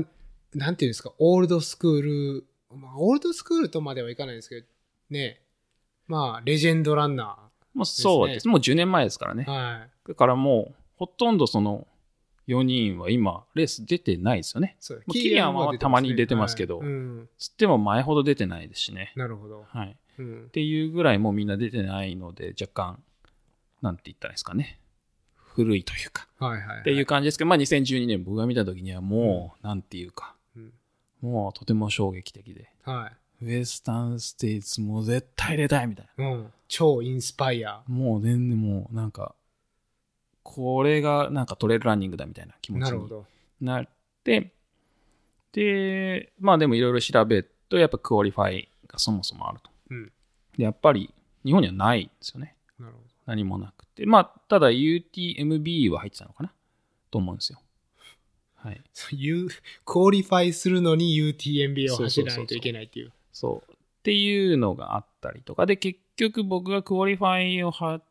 [0.54, 4.68] なんていうんですか、オールドスクール、まあ、オールドスクールとまではいかないですけど、
[5.10, 5.42] ね、
[6.08, 7.38] まあ、レジェンドランナ
[7.74, 8.48] もうそうです。
[8.48, 9.52] もう10年前ですからねー。。
[9.52, 9.90] はい。
[10.10, 11.88] だからもう、ほとんどその
[12.50, 14.76] 4人は今、レース出てないですよね。
[14.80, 17.30] そうまあキリアンはたまに出てますけどはいうん。
[17.38, 19.14] つっても前ほど出てないですしね。
[19.16, 19.66] なるほど。
[19.70, 19.90] はい。
[19.92, 20.50] っうん。
[20.50, 23.04] ていうぐらいもうみんな出てないので、若干、
[23.84, 24.80] なんて言ったらいいですかね。
[25.36, 26.28] 古いというか。
[26.40, 26.80] はいはい、はい。
[26.82, 30.74] っていう感じですけど、まあ2012年僕が見た時にはもう、なんていうか、うん。
[31.22, 32.72] もうとても衝撃的で。
[32.84, 33.46] はい。
[33.46, 36.30] ウエスタンステイツもう絶対出たいみたいな。
[36.32, 36.54] うん。
[36.68, 37.84] 超インスパイア。
[37.88, 39.36] もう全然もうなんか、
[40.52, 43.08] これがなんかトレイルランニングだみたいな気持ちに
[43.62, 43.88] なっ
[44.24, 44.52] て、
[45.52, 49.70] で、まあでもいろいろ調べると、やっぱクオリファイがそもそもあると。
[49.92, 50.12] うん。
[50.58, 51.14] で、やっぱり
[51.46, 52.56] 日本にはないんですよね。
[52.80, 53.06] なるほど。
[53.28, 54.08] 何もなくて。
[54.08, 56.52] まあ、ただ UTMB は入ってたのかな？
[57.12, 57.62] と思うんですよ。
[58.56, 58.82] はい。
[58.92, 59.50] そういう、
[59.86, 63.12] クオリファイするのに UTMB を走らないといけないっていう。
[63.32, 63.72] そう。
[63.72, 65.68] っていうのがあったりとか。
[65.68, 68.02] で、結局僕がクオリファイをは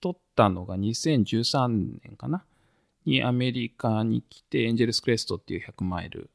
[0.00, 1.68] 取ったのが2013
[2.02, 2.44] 年かな？
[3.04, 6.30] にアメリカに来て、エンジェルスクレストっていう100マイル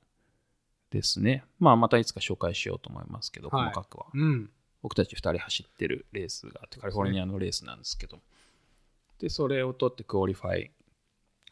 [0.89, 1.43] ですね。
[1.59, 4.07] まあ、またいつか紹介しようと思いますけど、はい細かくは。
[4.13, 4.49] うん。
[4.81, 8.19] 僕たち2人走ってるレースがあって、カリフォルニアのレースなんですけど。
[9.19, 10.71] で、それを取ってクオリファイ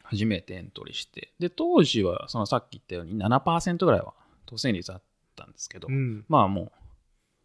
[0.02, 1.32] 初めてエントリーして。
[1.38, 5.02] で、当時は、そのさっき言ったように7%ぐらいは当選率あっ
[5.36, 6.24] たんですけど、うん。
[6.28, 6.72] まあもう、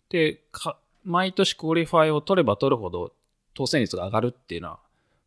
[0.10, 3.14] で、か毎年クオリファイを取れば取るほど
[3.58, 4.80] 当選率が上がるっていうのは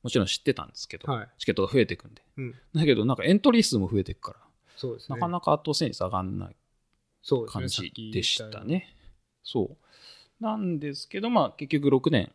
[0.04, 1.28] もちろん知ってたんですけど、はい。
[1.38, 2.22] チケットが増えていくんで。
[2.36, 2.54] うん。
[2.74, 4.38] だけどなんかエントリー数も増えていくから、
[4.76, 5.16] そうですね。
[5.16, 6.56] なかなか当選率上がんない
[7.48, 8.96] 感じでしたね。
[9.42, 9.76] そ
[10.40, 10.42] う。
[10.42, 12.32] なんですけど、まあ結局6年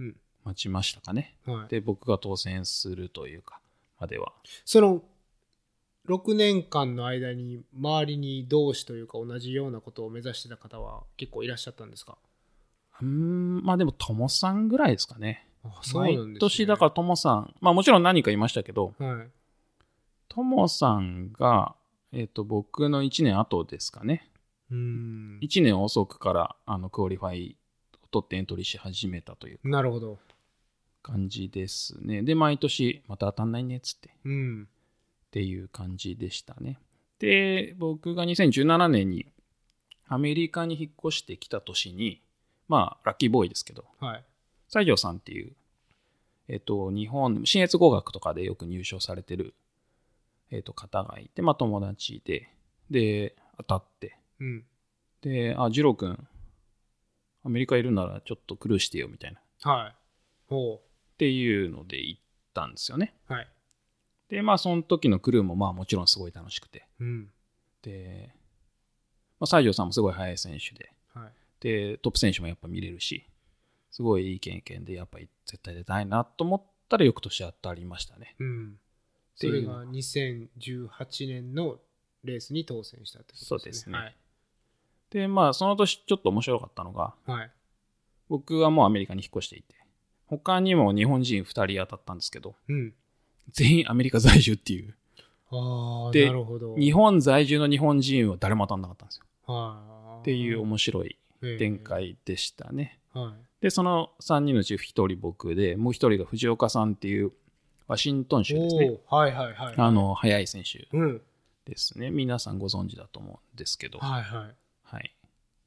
[0.00, 1.36] うん待ちましたかね。
[1.44, 1.68] はい。
[1.68, 3.60] で、僕が当選するというか、
[4.00, 4.32] までは。
[4.64, 5.02] その、
[6.08, 12.16] 6年間の間に周りに同志というか同じようなことを目指してた方は結構いらっしゃったんですか？
[13.00, 15.46] うーん、まあでも、ともさんぐらいですかね。
[15.64, 19.06] あそうなんです、ね、毎年だからともさん、まあもちろん何人かいましたけど、ら。
[19.06, 19.28] はい。
[20.28, 21.74] ともさんが、
[22.12, 24.30] えっ、と、僕の1年後ですかね。
[24.70, 25.38] うーん。
[25.42, 27.56] 1年遅くから、あの、クオリファイ
[28.02, 30.18] を取ってエントリーし始めたというなるほど。
[31.02, 32.22] 感じですね。
[32.22, 34.68] で、毎年、また当たんないね、っつって、っうん。
[35.30, 36.78] ていう感じでしたね。
[37.18, 39.26] で、僕が2017年に
[40.06, 42.22] アメリカに引っ越してきた年に、
[42.68, 44.24] まあ、ラッキーボーイですけど、はい。
[44.68, 45.52] 西条さんっていう、
[46.48, 49.54] えっ、と、日本、信越五岳とかでよく入賞されてる、
[50.50, 52.50] えっ、と、方がいて、まあ、友達で、
[52.90, 54.64] で、当たって、うん。
[55.22, 56.28] で、あ、ジロー君、
[57.44, 59.40] アメリカいるならちょっとクルーしてよ、みたいな。
[59.40, 59.94] っはい。
[60.48, 60.80] ほ
[61.18, 62.22] ていうので行っ
[62.54, 63.14] たんですよね。
[63.28, 63.32] う。
[63.32, 63.48] はい。
[64.28, 66.86] で、まあ、その時のクルーも、まあ、もちろんすごい楽しくて。
[67.00, 67.30] うん。
[67.82, 68.34] で、
[69.40, 70.97] まあ、西条さんもすごい速い選手で、はい。
[71.60, 73.26] で、トップ選手もやっぱ見れるし、
[73.90, 78.36] すごいいい経験で、やっぱり絶対出たいなと思ったら、翌年当たりましたね。
[78.38, 78.76] うん。
[79.34, 80.88] それが2018
[81.28, 81.78] 年の
[82.24, 83.48] レースに当選したってことですね。
[83.48, 84.16] そうですねはい。
[85.10, 87.50] で、まあ、その年ちょっと面白かったのが、はい。
[88.28, 89.74] 僕はもうアメリカに引っ越していて、
[90.26, 92.94] 他にも日本人2人当たったんですけど、うん。
[93.52, 94.94] 全員アメリカ在住っていう、
[95.50, 96.76] ああ、でなるほど。
[96.76, 99.24] 日本在住の日本人は誰も当たんなかったんですよ。
[99.54, 100.20] はい。
[100.20, 101.78] っていう面白いええ展。
[101.78, 103.00] 開でしたね。
[103.12, 103.62] はい。
[103.62, 107.32] で、その3人のうち1人僕で、もう1人が藤岡さんっていう
[107.86, 109.00] ワシントン州ですね。
[109.08, 109.74] はいはいはい。
[109.76, 111.22] あ、の、速い選手うん。
[111.64, 112.10] ですね。
[112.10, 114.54] 皆さんご存知だと思うんですけど、はいはい。
[114.82, 115.14] はい。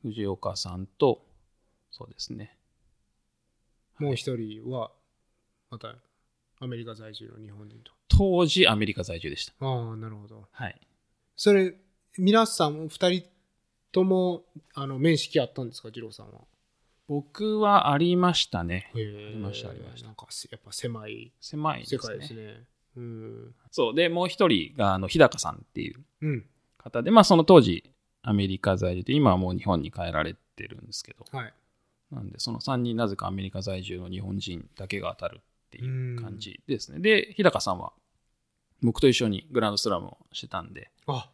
[0.01, 1.25] 藤岡さんと、
[1.91, 2.57] そうですね。
[3.99, 4.91] もう一人は、
[5.69, 5.95] また、
[6.59, 7.91] アメリカ在住の日本人と。
[8.07, 9.53] 当時アメリカ在住でした。
[9.59, 10.47] ああ、なるほど。
[10.51, 10.79] はい。
[11.35, 11.75] それ、
[12.17, 13.27] 皆さん、二人
[13.91, 16.41] とも、あの、面識あったんですか、二郎さんは？
[17.07, 18.91] 僕はありましたね。
[18.95, 21.85] へえりましたありましたなんか、やっぱ狭い狭い。
[21.85, 22.63] 世界ですね。
[22.95, 23.55] うん。
[23.69, 23.95] そう。
[23.95, 26.45] で、もう一人が、あの、日高さんっていううん。
[26.77, 27.83] 方で、まあ、その当時、
[28.21, 31.53] アメリカ在住で、今はもう日本に帰られてるんですけど、はい。
[32.11, 36.99] なんで、その3人、なぜかアメリカ在住の日本人だけが当たるっていう感じですね。
[36.99, 37.93] で、日高さんは、
[38.81, 41.29] 僕と一緒にグランドスラムをしてたんで、あ、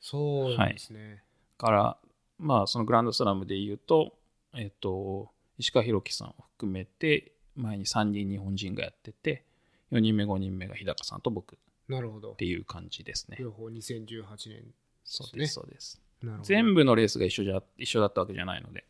[0.00, 1.22] そうなんですね。
[1.58, 1.96] から、
[2.38, 4.12] まあ、そのグランドスラムで言うと、
[4.54, 9.44] えっと、石川博樹さんを含めて、前に3人日本人がやってて、
[9.92, 12.44] 4人目、5人目が日高さんと僕っなるほどて。
[12.44, 13.36] いう感じですね。
[13.40, 14.64] 両方2018年。
[15.04, 16.00] そうです、そうです。
[16.22, 16.44] なるほど。
[16.44, 18.84] 全部のレースが一緒じゃ一緒だったわけじゃないので、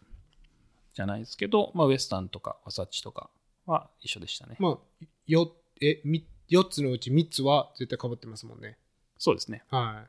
[0.95, 3.29] じゃないですけど、まあ、ウエスタンとかワサッチとか
[3.67, 4.57] は一緒でしたね。
[4.59, 8.79] まあ、よ、え、み、4つのうち3つは絶対被ってますもんね。
[9.19, 9.63] そうですね。
[9.71, 10.07] は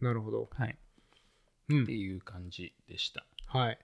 [0.00, 0.04] い。
[0.04, 0.50] なるほど。
[0.52, 0.76] はい。
[1.68, 1.82] うん。
[1.84, 3.26] っていう感じでした。
[3.46, 3.78] はい。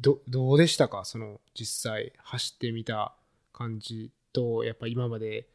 [0.00, 1.04] ど、どうでしたか？
[1.04, 3.14] その、実際走ってみた
[3.52, 5.48] 感じと、やっぱ今まで、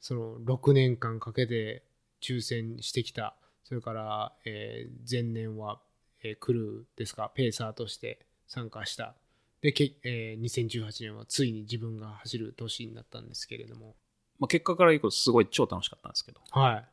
[0.00, 1.82] その、6年間かけて
[2.20, 5.80] 抽選してきた、それから、えー前年は、
[6.22, 9.16] えークルーですか、ペーサーとして参加した。
[9.62, 13.96] で、けえー2018年はついに自分が走る年になったんですけれども。
[14.38, 16.88] まあ、結果から言うとすごい超楽しかったんですけど、はい。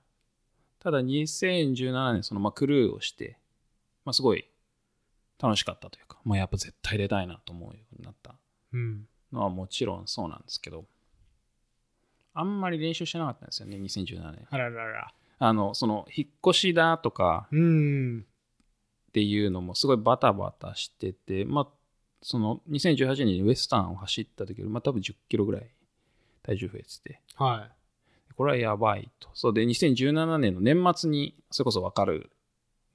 [0.80, 3.38] ただ2017年、そのまあクルーをして、
[4.06, 4.46] まあ、すごい
[5.42, 8.36] 楽しかったというか、まあ、やっぱ絶対出たいなと思うようになった
[8.74, 9.08] うん。
[9.32, 10.86] のはもちろんそうなんですけど、
[12.34, 14.48] あんまり練習してなかったんですよね、2017年。
[14.50, 15.14] あららら。
[15.40, 18.26] あの、その、引っ越しだとかうん。
[19.10, 21.68] っていうのもすごいバタバタしてて、まあ、
[22.22, 25.70] その、2018年にウエスタンを走った時より、まあ多分10キロぐらい
[26.42, 27.70] 体重増えてて、は
[28.36, 29.30] これはやばいと。
[29.34, 32.30] そうで、2017年の年末にそれこそ分かるん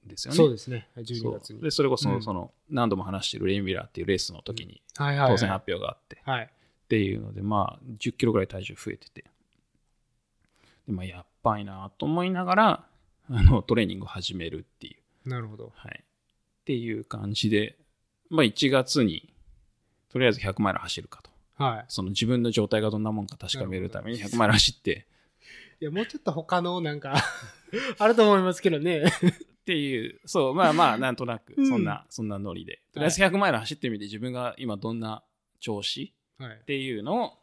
[0.09, 0.29] ですい。
[0.29, 0.37] よね。
[0.37, 0.89] そうですね。
[0.97, 1.61] 12そう月に。
[1.61, 5.31] で、それこそ、うんその、何度も話しているレインビラーっていうレースの時にはいはい、はい。
[5.31, 6.43] 当選発表があって、はい。
[6.43, 9.25] っていうので、まあ、10キロぐらい体重増えてて、
[10.87, 12.85] で、まあ、やっばいなと思いながら、
[13.29, 14.95] あの、トレーニングを始めるってい
[15.25, 15.71] う、なるほど。
[15.75, 16.03] はい。
[16.03, 17.77] っていう感じで、
[18.29, 19.33] まあ、1月に、
[20.11, 21.29] とりあえず100マイル走るかと。
[21.63, 21.85] はい。
[21.87, 25.05] その自分の状態がどんなもんか確かめるために100マイル走って、
[25.81, 27.15] いや、もうちょっと他のなんか、
[27.97, 29.03] あると思いますけどね。
[29.69, 32.81] っていう、そう、まあまあ、なんとなくう、んそんな、そんなノリで。
[32.91, 35.23] とりあえず100マイル走ってみて、自分が今どんな
[35.59, 36.11] 調子？
[36.39, 36.65] はいっ。
[36.65, 37.33] ていうのを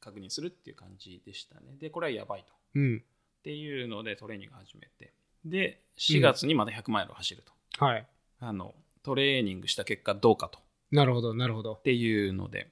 [0.00, 1.76] 確認するっていう感じでしたね。
[1.78, 2.52] で、これはやばいと。
[2.74, 2.96] うん。
[2.98, 5.12] っていうのでトレーニング始めて。
[5.44, 7.44] で、4月にまた100マイルを走る
[7.78, 7.84] と。
[7.84, 8.06] はい。
[8.40, 10.58] あの、トレーニングした結果どうかと。
[10.58, 11.76] っなるほど、なるほど。
[11.76, 12.66] ていうので、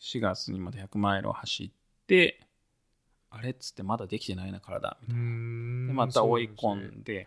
[0.00, 1.70] 4月にまた100マイルを走っ
[2.06, 2.40] て、
[3.30, 4.96] あれっつってまだできてないな、体。
[5.02, 7.26] みたいなでまた追い込んで、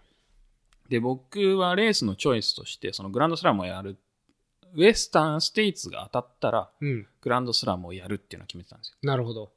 [0.89, 3.97] で、僕はレースのチョイスとして、そのグランドスラムをやる、
[4.73, 7.07] ウエスタンステイツが当たったら、うん。
[7.21, 8.97] グランドスラムをやるっていうのを決めてたんですよ。
[9.01, 9.51] なるほど。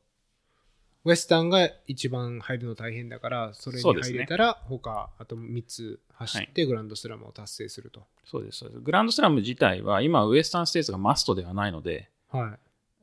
[1.05, 8.03] ウエスタンが一番入るの大変だから、それに入れたら、他、あと3つ走ってグランドスラムを達成すると。
[8.25, 8.81] そうです、そうです。
[8.81, 12.59] グランドスラム自体は、今、ウエスタンステイツがマストではないので、は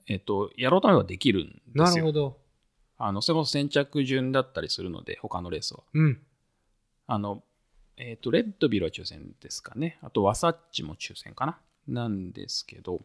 [0.07, 1.77] えっと、やろうと思えばできるんですい。
[1.77, 1.83] よ。
[1.83, 2.37] なるほど。
[2.99, 5.83] あの、それこそ先着順だったりするので、他のレースは。
[5.93, 6.21] うん。
[7.07, 7.43] あの、
[7.97, 9.97] えっと、レッドビルは抽選ですかね。
[10.01, 11.57] あと、ワサッチも抽選かな。
[11.87, 13.01] なんですけど、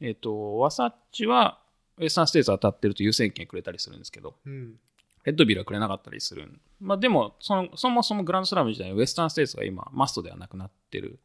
[0.00, 1.58] えっと、ワサッチは、
[1.98, 4.78] ウエスタンステーツ当たってると優先権くれたりするんですけど、うん。
[5.24, 6.60] レッドビルはくれなかったりするん。
[6.80, 11.18] まあでも、そのそもそもグランドスラム自体、ウエスタンステーツが今、マストではなくなってる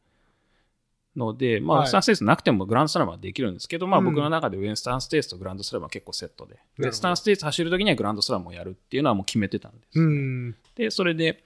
[1.14, 10.00] ので、まあ、はいウエスタンステーツなくてもグランドスラムはできるんですけど、まあうん僕の中でウエスタンステーツとグランドスラムは結構セットで、ウエスタンステーツ走るときにはグランドスラムをやるっていうのはもう決めてたんです。
[10.00, 10.56] うん。
[10.74, 11.42] で、それで、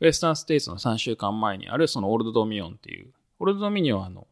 [0.00, 4.26] ウエスタンステーツの3週間前にあるそのオールドドミニオンっていう、オールドドミニオンはあの、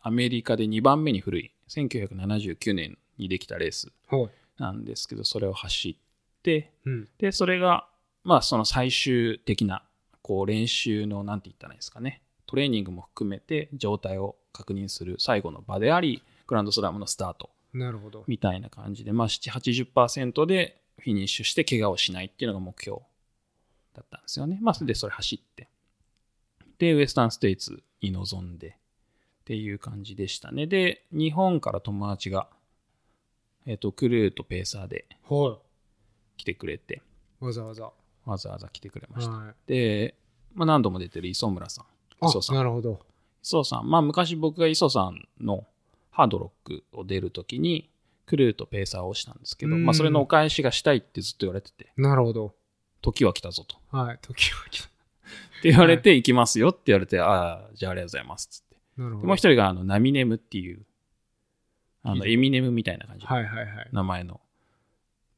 [0.00, 4.30] アメリカで2番目に古い、1979年にできたレースはい。
[4.58, 7.08] なんですけど、それを走って、うん。
[7.18, 7.88] で、それが、
[8.24, 9.82] まあ、その最終的な、
[10.22, 18.24] こう、練習の、なんて言ったらいいですかね、トレーニングも含めて、状態を確認する最後の場であり、グランドスラムのスタートなるほど。
[18.26, 22.98] みたいな感じで、まあ、7、80%でフィニッシュして、怪我をしないっていうのが目標
[23.94, 24.58] だったんですよね。
[24.60, 25.68] まあ、それでそれ走って。
[26.78, 28.76] で、ウエスタンステイツに臨んで、
[29.42, 30.66] っていう感じでしたね。
[30.66, 32.48] で、日本から友達が、
[33.66, 35.58] えっ、と、クルーとペーサーでは
[36.36, 37.02] 来てくれて、
[37.40, 37.44] い。
[37.44, 37.92] わざわざ。
[38.24, 39.32] わざわざ来てくれました。
[39.32, 39.54] はい。
[39.66, 40.14] で、
[40.54, 41.84] まあ、何度も出てる磯村さん。
[42.20, 42.56] あ磯さん。
[42.56, 43.00] なるほど。
[43.42, 43.90] 磯さん。
[43.90, 45.66] まあ、昔僕が磯さんの
[46.10, 47.90] ハードロックを出るときに、
[48.26, 52.54] クルーとペーサーをしたんですけど、うんまあ、それのお返しがしたいってずっと言われてて、なるほど。
[53.02, 53.76] 時は来たぞと。
[53.76, 54.18] っはい。
[54.22, 54.88] 時は来た。
[55.62, 58.48] て言われて、行きますよって言われて、ああ、じゃあありがとうございます。
[58.48, 58.76] つって。
[58.96, 59.20] なるほど。
[59.22, 60.84] でもう一人が、あの、ナミネムっていう、
[62.02, 63.88] あの、エミネムみたいな感じのはいはいはい。
[63.92, 64.40] 名前の。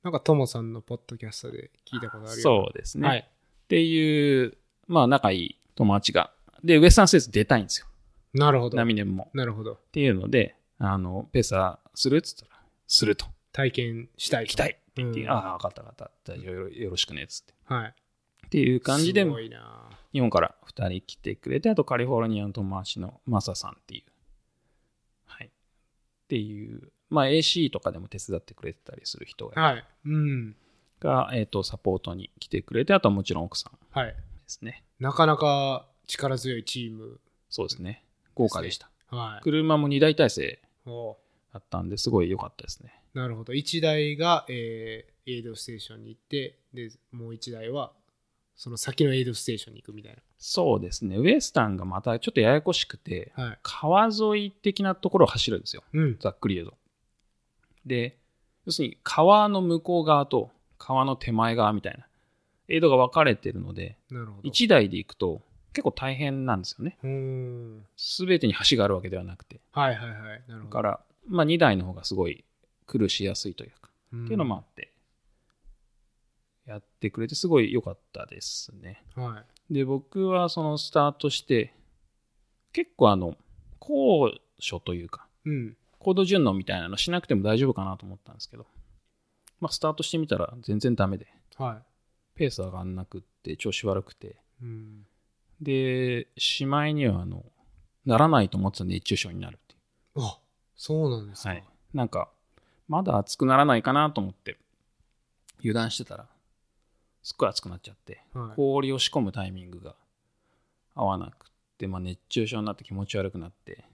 [0.03, 2.42] なんか、トモさんのポッドキャストで聞いたことあるよ。
[2.42, 3.09] そうですね。
[3.09, 3.18] はい。
[3.18, 6.33] っていう、まあ、仲いい友達が。
[6.62, 7.87] で、ウエスタンステーツ出たいんですよ。
[8.33, 8.77] なるほど。
[8.77, 9.31] ナミネムも。
[9.35, 9.74] なるほど。
[9.74, 13.27] っていうので、あの、ペーサーするっつったら、すると。
[13.53, 14.44] 体験したい。
[14.44, 16.37] 行きたい言って、うんああ、分かった分かった。
[16.37, 17.54] じゃあよろよろしくねっつって。
[17.64, 17.94] はい。
[18.46, 24.02] っていう感じですごいな日本から2人来てくれて、あとカリフォルニアの友達のマサさんっていう。
[25.26, 25.46] はい。
[25.46, 25.50] っ
[26.28, 29.85] ていう、まあ AC とかでも手伝ってくれてたりする人が,、はい。
[30.07, 30.57] うん。
[31.00, 34.09] がえっ、と、サポートに来てくれて、あとはもちろん奥さんはい。
[34.09, 34.14] で
[34.46, 34.85] すね。
[35.00, 37.20] なかなか力強いチーム。
[37.50, 38.04] そうですね。
[38.35, 38.90] 豪華でした。
[39.09, 39.42] はい。
[39.42, 41.16] 車も2台体制お
[41.52, 43.04] だったんですごい良かったですね。
[43.14, 43.53] なるほど。
[43.53, 47.92] 1台が、えーエイドステーションに行って、で、もう1台は、
[48.57, 51.16] その先のエイドステーションに行くみたいそうですね。
[51.16, 53.44] ウエスタンがまたちょっとややこしくて、な。
[53.44, 53.59] はい。
[53.62, 55.83] 川沿い的なところを走るんですよ。
[55.92, 56.18] うん。
[56.18, 56.74] ざっくり言うと。
[57.87, 58.18] で、
[58.66, 62.07] 要するに川の向こう側と川の手前側みたいな、
[62.68, 64.48] エイドが分かれてるので、なるほど。
[64.48, 66.98] 1台で行くと結構大変なんですよね。
[67.96, 69.61] すべてに橋があるわけではなくて。
[69.72, 70.20] はいはいはい。
[70.20, 70.64] なるほど。
[70.64, 72.44] だから、まあ2台の方がすごい
[72.87, 74.92] 苦しやすいというか、うんっていうのもあって、
[76.66, 79.05] やってくれてすごい良かったですね。
[79.14, 81.75] はで、僕はそのスタートして、
[82.73, 83.37] 結構あの、
[83.79, 85.77] 高所というか、うん。
[85.99, 88.66] 高度順応みたいなのしなくても大丈夫かなと思ったんですけど、
[89.61, 91.83] まあ、スタートしてみたら全然ダメで、は
[92.35, 94.64] ペース上がんなくって、調子悪くて、い。
[94.64, 95.07] うん。
[95.61, 97.44] で、しまいには、あの、
[98.05, 99.77] ならないと思ってた熱中症になるってい
[100.16, 100.38] あ、
[100.77, 101.44] そうなんですう。
[101.44, 101.49] か。
[101.51, 101.64] はい。
[101.94, 102.31] なんか、
[102.88, 104.59] まだ暑くならないかなと思って、
[105.61, 106.27] 油断してたら、
[107.23, 109.94] すっごい暑くなっちゃって、はい氷を仕込むタイミングが
[110.94, 111.33] 合わなくっ
[111.79, 113.85] て、まあ、熱中症になって気持ち悪くなって、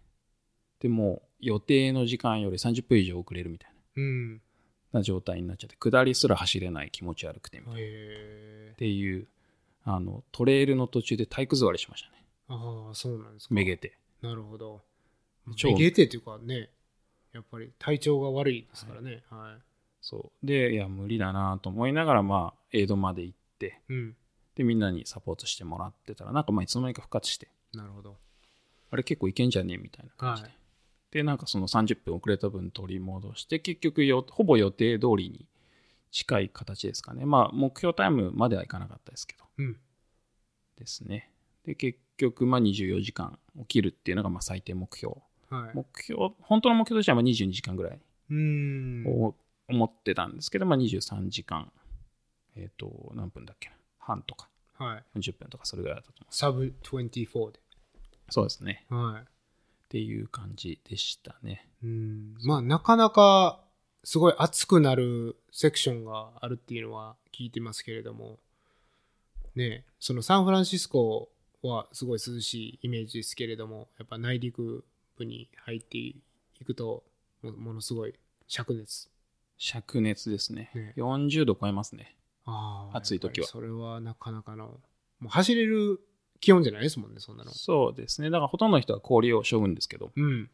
[0.80, 4.42] でもう予定の時間より30分以上遅れるみたいうん。
[4.92, 7.78] な状態になっちゃって、下りすら走れない気持ち悪くてみたいな。
[7.78, 8.74] っ。
[8.76, 9.28] ていう、
[9.84, 12.24] あの、トレイルの途中で体育座りしましたね。
[12.48, 13.54] ああ、そうなんですか。
[13.54, 13.96] めげて。
[14.22, 14.82] なるほど。
[15.56, 16.70] 超めげてっていうかね、
[17.32, 19.22] やっぱり体調が悪いですからね。
[19.30, 19.62] はい。
[20.00, 20.46] そう。
[20.46, 24.16] で、いや、無理だなと思いながら、まあ、エイドまで行って、うん。
[24.54, 28.16] で、みんなにサポートしてもらってたら、なんか、まあ、いつの間にか復活して、なるほど。
[28.90, 29.74] あれ結構いけんじゃね？
[29.74, 30.48] えみたいな感じで。
[30.48, 30.56] はい
[31.10, 35.44] で、なんかその30分遅れた分取り戻して、結局よ、ほぼ予定通りに
[36.12, 37.26] 近い形ですかね。
[37.26, 39.80] まあ、目標タイムまではいかなかったですけど、うん。
[40.76, 41.32] ですね。
[41.64, 45.16] で、結局、まあ、24時間起きるっていうのが、まあ、最低目標。
[45.50, 45.70] はい。
[45.74, 48.00] 目標、本当の目標としては、まあ、22時間ぐらい。
[49.06, 49.34] を
[49.68, 51.70] 思ってたんですけど、まあ、23時間、
[52.56, 53.74] えっ、と、何分だっけな？
[53.98, 55.18] 半とか、はい。
[55.18, 56.34] 40分とか、それぐらいだったと思う。
[56.34, 57.60] サブ24で。
[58.30, 58.86] そうですね。
[58.88, 59.22] はい。
[59.22, 59.26] っ
[59.88, 61.68] ていう感じでしたね。
[61.82, 62.34] うん。
[62.44, 63.60] まあ、なかなか、
[64.04, 68.38] すごい熱くなるセクションがあるっていうのは聞いてますけれども、
[69.54, 71.28] ねそのサンフランシスコ
[71.62, 74.84] はすごい涼しいイメージですけれども、やっぱ内陸
[75.20, 76.22] 部に入ってい
[76.64, 77.04] くと、
[77.42, 78.14] もものすごい
[78.48, 79.08] 灼熱。
[79.58, 80.70] 灼熱ですね。
[80.74, 82.16] ね40度超えますね。
[82.44, 82.98] ああ。
[82.98, 84.80] 暑い時はそれはなかなかの、
[85.20, 86.00] もう走れる
[86.40, 87.50] 気温じゃないですもんね、そんなの。
[87.52, 88.30] そうですね。
[88.30, 90.50] だからほとんどの人は氷を背負うんですけど、うん。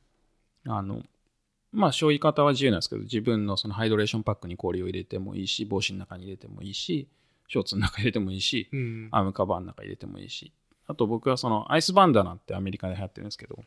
[0.67, 1.03] あの、
[1.73, 7.09] まあ、背負い方は自由なんですけど、自分のそのハイドレーションパックに氷を入れてもいいし、帽子の中に入れてもいいし、
[7.49, 9.09] ショーツの中に入れてもいいし、うん。
[9.13, 10.53] アームカバーの中に入れてもいいし、
[10.89, 13.59] あと僕はそのアイスバンダナってアメリカで流行ってるんですけど、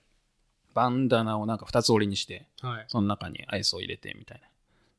[0.74, 2.86] バンダナをなんか2つ折りにして、はい。
[2.88, 4.48] その中にアイスを入れてみたいな。
[4.48, 4.52] っ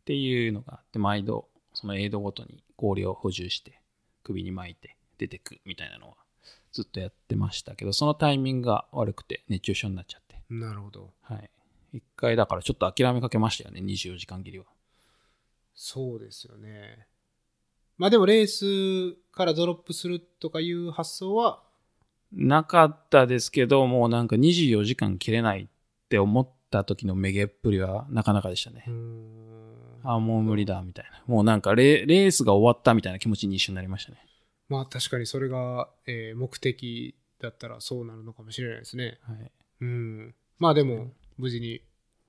[0.05, 3.81] ていうのがあって、毎度、そのエイドごとに氷を補充して、
[4.23, 6.17] 首に巻いて出てくみたいなのは
[6.73, 10.43] ずっとやってましたけど、そのタイミングが悪くて熱中症になっちゃって。
[10.49, 11.11] なるほど。
[11.23, 11.51] はい。
[11.93, 14.67] 一回だからちょっと諦めかけましたよね、24時間切りは。
[15.75, 17.07] そうですよね。
[17.99, 21.63] まあでもレースからドロップするとかいう発想は、
[22.33, 25.67] なかったですけど、もうなんか24時間切れないっ
[26.09, 28.85] て思った時のめげっぷりはなかなかでしたね
[30.03, 31.23] ああ、もう無理だ、みたいな。
[31.27, 34.19] もうなんかレレースが終わったみたいな気持ちに一瞬なりましたね。
[34.69, 39.19] まあ確かにそれが、えー目的だったらそうなるのかもしれないですね。
[39.23, 39.51] はい。
[39.81, 40.35] うん。
[40.59, 41.83] まあでも、無事に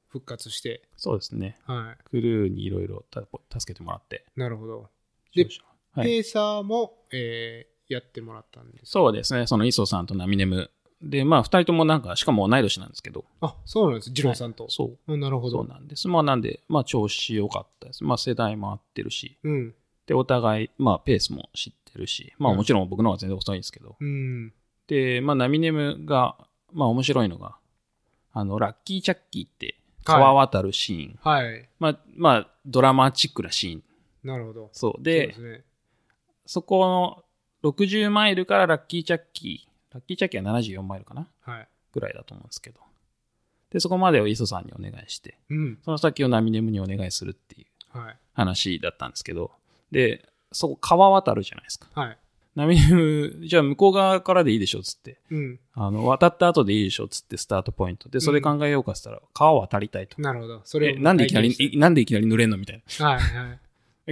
[0.07, 1.57] 復活して、そうですね。
[1.65, 3.05] はクルーにいろいろ
[3.49, 4.25] 助けてもらって。
[4.35, 4.39] い。
[4.39, 4.89] なるほど。
[5.35, 5.47] で
[5.93, 8.91] はい、ペーサーも、えーやってもらったんです。
[8.91, 9.47] そうですね。
[9.47, 10.69] その磯さんとナミネム。
[11.01, 13.25] で、まあ、二人ともなんか、しかも同い年なんですけど。
[13.41, 14.11] あ、そうなんです。
[14.11, 14.69] ジローさんと。
[14.69, 15.13] そう。
[15.13, 15.73] うんなるほそうど。
[15.73, 16.07] なんです。
[16.07, 18.03] まあ、なんで、まあ、調子良かったです。
[18.03, 19.37] まあ、世代も合ってるし。
[19.43, 19.75] うん。
[20.05, 22.33] で、お互い、まあ、ペースも知ってるし。
[22.37, 23.95] まあ、うんもちろん僕の方が全然遅いんですけど。
[23.99, 24.53] うん。
[24.87, 26.37] で、まあ、ナミネムが、
[26.71, 27.55] まあ、面白いのが、
[28.33, 31.19] あの、ラッキーチャッキーって、はい川渡るシーン。
[31.21, 31.69] はい。
[31.79, 33.83] まあ、まあ、ドラマチックなシーン。
[34.23, 34.69] なるほど。
[34.73, 34.91] そう。
[34.93, 35.63] そうでで、すね。
[36.47, 37.23] そこの
[37.63, 41.27] 60マイルからラッキーチャッキー、ラッキーチャッキーは74マイルかな？
[41.41, 41.67] はい。
[41.93, 42.79] ぐらいだと思うんですけど。
[43.69, 45.79] で、そこまでを磯さんにお願いして、うん。
[45.83, 48.17] その先をナミネムにお願いするっていうはい。
[48.33, 49.51] 話だったんですけど、
[49.91, 51.87] で、そこ川渡るじゃないですか。
[51.93, 52.17] はい。
[52.55, 55.59] ナミネム、じゃあ向こう側からでいいでしょっつって、うん。
[55.73, 58.09] あの、渡った後でいいでしょっつってスタートポイント。
[58.09, 60.21] で、それ考えようかっつったら、川を渡りたいと。
[60.21, 60.61] なるほど。
[60.65, 63.05] それなんでいきなり、なんでいきなり濡れんのみたいな。
[63.07, 63.59] はいはい。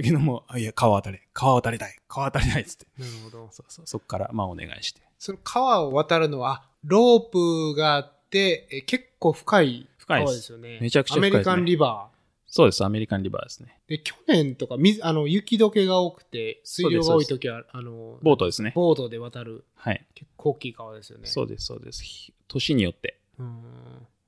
[0.02, 2.86] だけども、あいや、川渡れ、川渡りたい、川渡りたいっつって。
[2.98, 3.48] なるほど。
[3.50, 5.00] そうそう、そっから、まあお願いして。
[5.18, 10.78] その川を渡るのは、ロープがあって、え結構深い川ですよね。
[10.80, 12.10] めちゃくちゃ深いですねアメリカンリバ
[12.46, 13.78] そうです、アメリカンリバーですね。
[13.86, 13.90] ー。
[13.90, 18.72] で、去年とか水、あの、雪解けが多くて、水量が多い時は、あの、ボートですね。
[18.74, 20.04] ボートで渡る、はい。
[20.14, 21.26] 結構大きい川ですよね。
[21.26, 22.02] そうです、そうです。
[22.02, 23.62] ひ年によって、うん。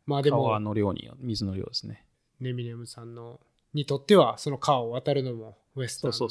[0.06, 2.04] まあでも川、の量によ、水の量ですね。
[2.38, 3.40] ネミネムさんの、
[3.74, 6.28] にとっては、その川を渡るのも、ウエスタンの。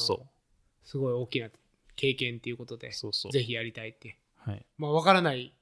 [0.84, 1.50] すごい大きな
[1.96, 2.92] 経験っていうことで。
[2.92, 4.18] ぜひやりたいって。
[4.38, 4.66] はい。
[4.78, 5.54] まあ、わからない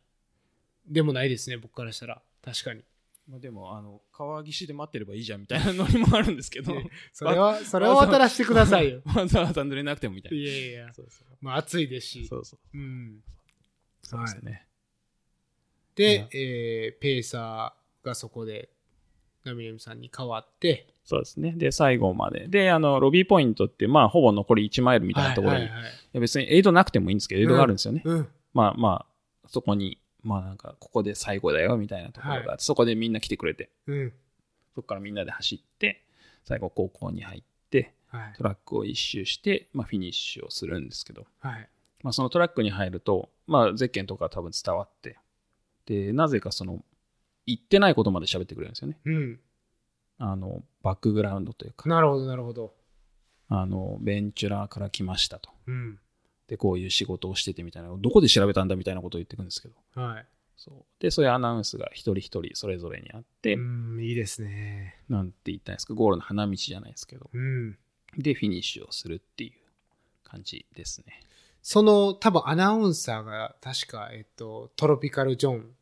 [0.89, 2.21] でもないですね、僕からしたら。
[2.43, 2.83] 確かに。
[3.27, 6.73] まあ、でも、あの、川岸で待ってればいいじゃんみたいなノリもあるんですけど、
[7.13, 9.01] それは、それを渡らせてくださいよ。
[9.15, 10.49] わざわざ濡れなくてもみたいいな。
[10.49, 11.27] やいや、そうそう。
[11.39, 12.25] まあ暑いですし。
[12.27, 12.77] そうそう。
[12.77, 13.23] うん。
[14.01, 14.65] そうですね。
[15.93, 18.69] で、えーペーサーがそこで
[19.43, 21.53] ナミネムさんに代わってそうですね。
[21.57, 22.47] で、最後まで。
[22.47, 28.03] で、あの、ロビーポイントって、まあ、ほぼ残り1マイルみたいなところに、いはいはいはいや別にエイドなくてもいいんですけど、エイドがあるんですよね。
[28.05, 28.27] うん。
[28.53, 29.05] まあま
[29.43, 34.13] あ、そこに、まあなんか、ここで最後だよ、みたいなところがあって、はそこでみんな来てくれて、うん。
[34.75, 36.05] そこからみんなで走って、
[36.43, 38.33] 最後高校に入って、はい。
[38.37, 41.69] トラックを一周して、まあ、フィニッシュをするんですけど、はい。
[42.03, 45.17] まあ、そのトラックに入ると、まあ、ゼッケンとか多分伝わって、
[45.87, 46.85] で、なぜかその、
[47.47, 48.99] 言ってないことまで喋ってくれるんですよね。
[49.05, 49.39] うん
[50.19, 52.73] あの、バックグラウンドというか、なるほどなるほど。
[53.47, 55.49] あの、ベンチュラーから来ましたと。
[55.65, 55.99] うん。
[56.47, 60.25] で、こういう仕事をしててみたいな、どこで調べたんだみたいなことを言ってくるんですけど、はい。
[60.57, 61.01] そう。
[61.01, 65.01] で、そういうアナウンスが一人一人それぞれにあって、うんいいですね。
[65.07, 67.77] なんて言ったんですか、ゴールの花道じゃないですけど、うん。
[68.17, 69.53] で、フィニッシュをするっていう
[70.23, 71.23] 感じですね。
[71.61, 75.75] その多分アナウンサーが確か、えっと、トロピカル・ジョン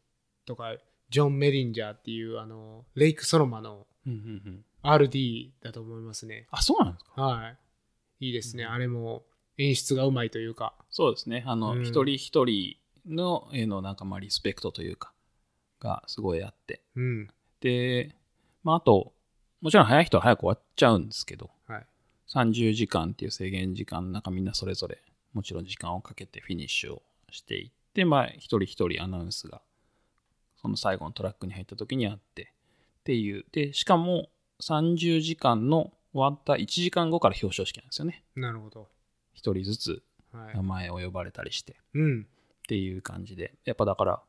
[0.45, 0.75] とか
[1.09, 4.65] ジョン・メリンジャーっていうあのレイク・ソノマのうんうんうん。
[4.83, 6.47] RD だと思いますね。
[6.51, 7.21] あ、そうなんですか。
[7.21, 8.27] はい。
[8.27, 8.71] いいですね、うん。
[8.71, 9.23] あれも
[9.57, 10.73] 演出がうまいというか。
[10.89, 11.43] そうですね。
[11.45, 11.83] あの、うん。
[11.83, 15.13] 一人一人の、へのなんかまあリスペクトというか、
[15.79, 16.81] がすごいあって。
[16.95, 17.27] うん。
[17.59, 18.15] で、
[18.63, 19.13] まああと、
[19.61, 21.85] もちろん早い人は早く終わっちゃうんですけど、はい。
[22.29, 25.01] 30時間っていう制限時間の中みんなそれぞれ
[25.33, 27.01] もちろん時間をかけてフィニッシュを
[27.31, 29.61] していって、まあ一人一人アナウンスが
[30.61, 32.53] その最後のトラックに入った時にあって
[33.07, 33.45] っていう。
[33.53, 34.27] で、しかも
[34.61, 38.25] 30時間の終わった1時間後から表彰式なんですよね。
[38.35, 38.89] なるほど
[39.33, 40.03] 一人ずつ
[40.33, 41.77] はい名前を呼ばれたりして。
[41.93, 42.25] うんっ
[42.67, 43.53] ていう感じで。
[43.63, 44.21] やっぱだから、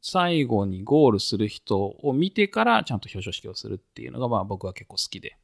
[0.00, 5.36] 最後にゴールする人を見てからちゃんと表彰式をするっていうのがまあ僕は結構好きで。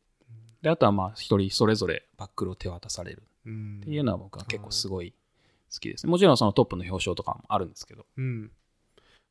[0.62, 5.12] で、あとはまあ一人それぞれバックルを手渡されるうんっていうのは僕は結構すごい
[5.70, 6.10] 好きですね。
[6.10, 8.06] もちろんそのトップの表彰とかもあるんですけど。
[8.16, 8.50] うん。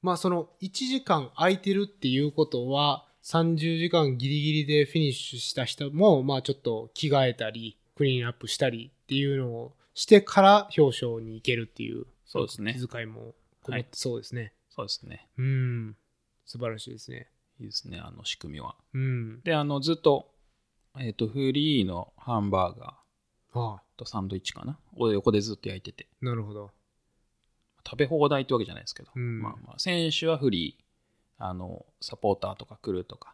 [0.01, 14.53] まあその1時間空いてるっていうことは30時間ギリギリでフィニッシュした人もまあちょっと着替えたりクリーンアップしたりっていうのをしてから表彰に行けるっていうそうですね気遣いもこもってそうですね。
[14.69, 15.27] そうですね。
[15.37, 15.95] うん。
[16.45, 17.27] 素晴らしいですね。
[17.59, 18.75] いいですね、あの仕組みは。
[18.93, 19.41] うん。
[19.41, 20.31] で、あのずっと、
[20.97, 26.07] えっ、と、フリーのハンバーガーとサンドイッチかなを横でずっと焼いてて。
[26.21, 26.71] なるほど。
[27.89, 30.83] 食べ放題ってわけじゃないですけど、うんまあまあ選手はフリー
[31.43, 33.33] あのサポーターとかクルーとか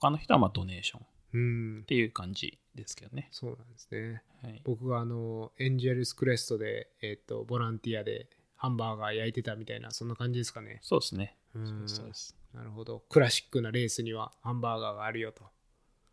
[0.00, 1.02] 他の人はまあドネーションっ
[1.34, 1.84] うん。
[1.86, 4.22] ていう感じですけどね、そうなんですね。
[4.42, 10.78] はい、僕があのエンジェルスクレストで、えっとボランティアでハンバーガー焼いてたみたいなそんな感じですかね。
[10.82, 13.02] そうですねうんそうですなるほど。
[13.08, 15.44] クラシックなレースにはハンバーガーがあるよと。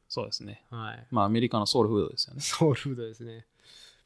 [0.08, 1.08] そうですねはい。
[1.12, 3.46] まあアメリカのソウルフードですよねソウルフードですね。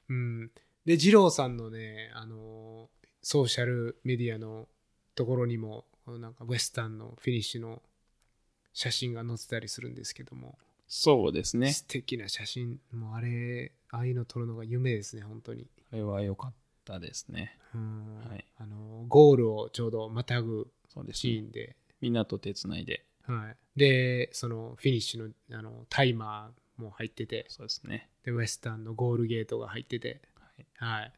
[0.10, 0.52] うん。
[0.86, 2.90] で、二郎さんのね、あの、
[3.24, 4.68] ソーシャルメディアの
[5.16, 7.82] ところにも、なんかウェスタンのフィニッシュの
[8.74, 10.58] 写真が載ってたりするんですけども、
[10.88, 11.72] そうですね。
[11.72, 15.68] 素敵な写真、もうあれ、ああいうの撮るのが夢ですね、本当に。
[15.92, 16.54] あれは良かっ
[16.86, 17.58] たですね。
[17.74, 18.20] うん。
[18.30, 18.46] はい。
[18.58, 20.68] あのゴールをちょうどまたぐ
[21.12, 23.06] シーンで、みんなと手つないで。
[23.26, 30.22] はい、で、そのフィニッシュのあのタイマーも入ってて、そうですね、で、ウェスタンのゴールゲートが入ってて、
[30.78, 31.14] はい、はい。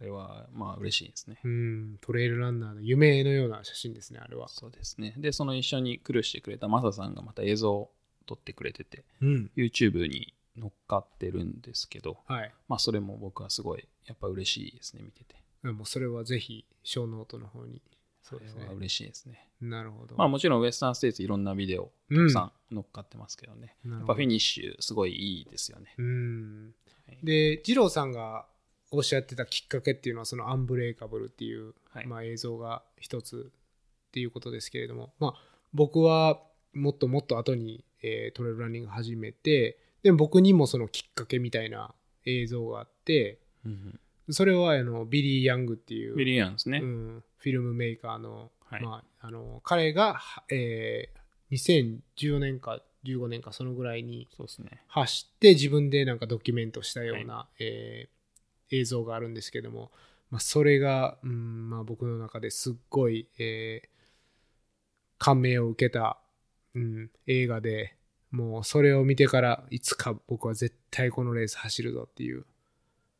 [0.00, 4.48] あれはまあ嬉しいですねうん、トレイルランナーの夢のような写真ですね、あれは。
[4.48, 7.90] そうですねでその一緒にクルーしてくれたマサさんがまた映像を
[8.26, 9.50] 撮ってくれててうん。
[9.56, 12.52] YouTube に乗っかってるんですけどはい。
[12.68, 17.82] まあそれも僕はすごいやっぱ嬉しいですね見ててもうそれはぜひ、ショーノートの方に。
[18.22, 18.68] そうですね。
[18.76, 20.14] 嬉しいですねなるほど。
[20.16, 26.74] まあもちろんウエスタンステーツいろんなビデオたくさん乗っかってますけどね、なるほどやっぱフィニッシュすごいいいですよね、うん。
[27.06, 28.46] はいで、二郎さんが
[28.90, 32.06] おっしゃってたきっかけっていうのは、そのアンブレイカブルっていう、はい。
[32.06, 33.50] まあ、映像が一つ
[34.08, 35.34] っていうことですけれども、まあ、
[35.74, 36.40] 僕は
[36.72, 48.82] もっともっと後に、えートレイルランニング始めて、でも僕にもそのきっかけみたいな映像があって、うんそれはあのビリー・ヤングっていうビリー・ヤンですね、うん、フィルムメーカーの,、はい。
[48.82, 51.18] まあ、あの彼が、はえー
[51.50, 54.28] 2014年か15年かそのぐらいに
[54.88, 58.17] 走って自分でなんかドキュメントしたような、えー
[58.70, 59.90] 映像があるんですけども、
[60.30, 63.88] まあ、それが、うんまあ、僕の中ですっごい、えー
[65.18, 66.16] 感銘を受けた、
[66.74, 67.96] うん、映画で
[68.30, 72.46] もうそれを見てからいつか僕は絶対このレース走るぞっていう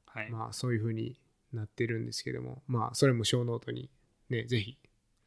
[0.07, 1.17] はい、まあそういう風に
[1.53, 3.91] なってるんですけども、まあそれもショーノートに
[4.31, 4.77] ね、ぜひ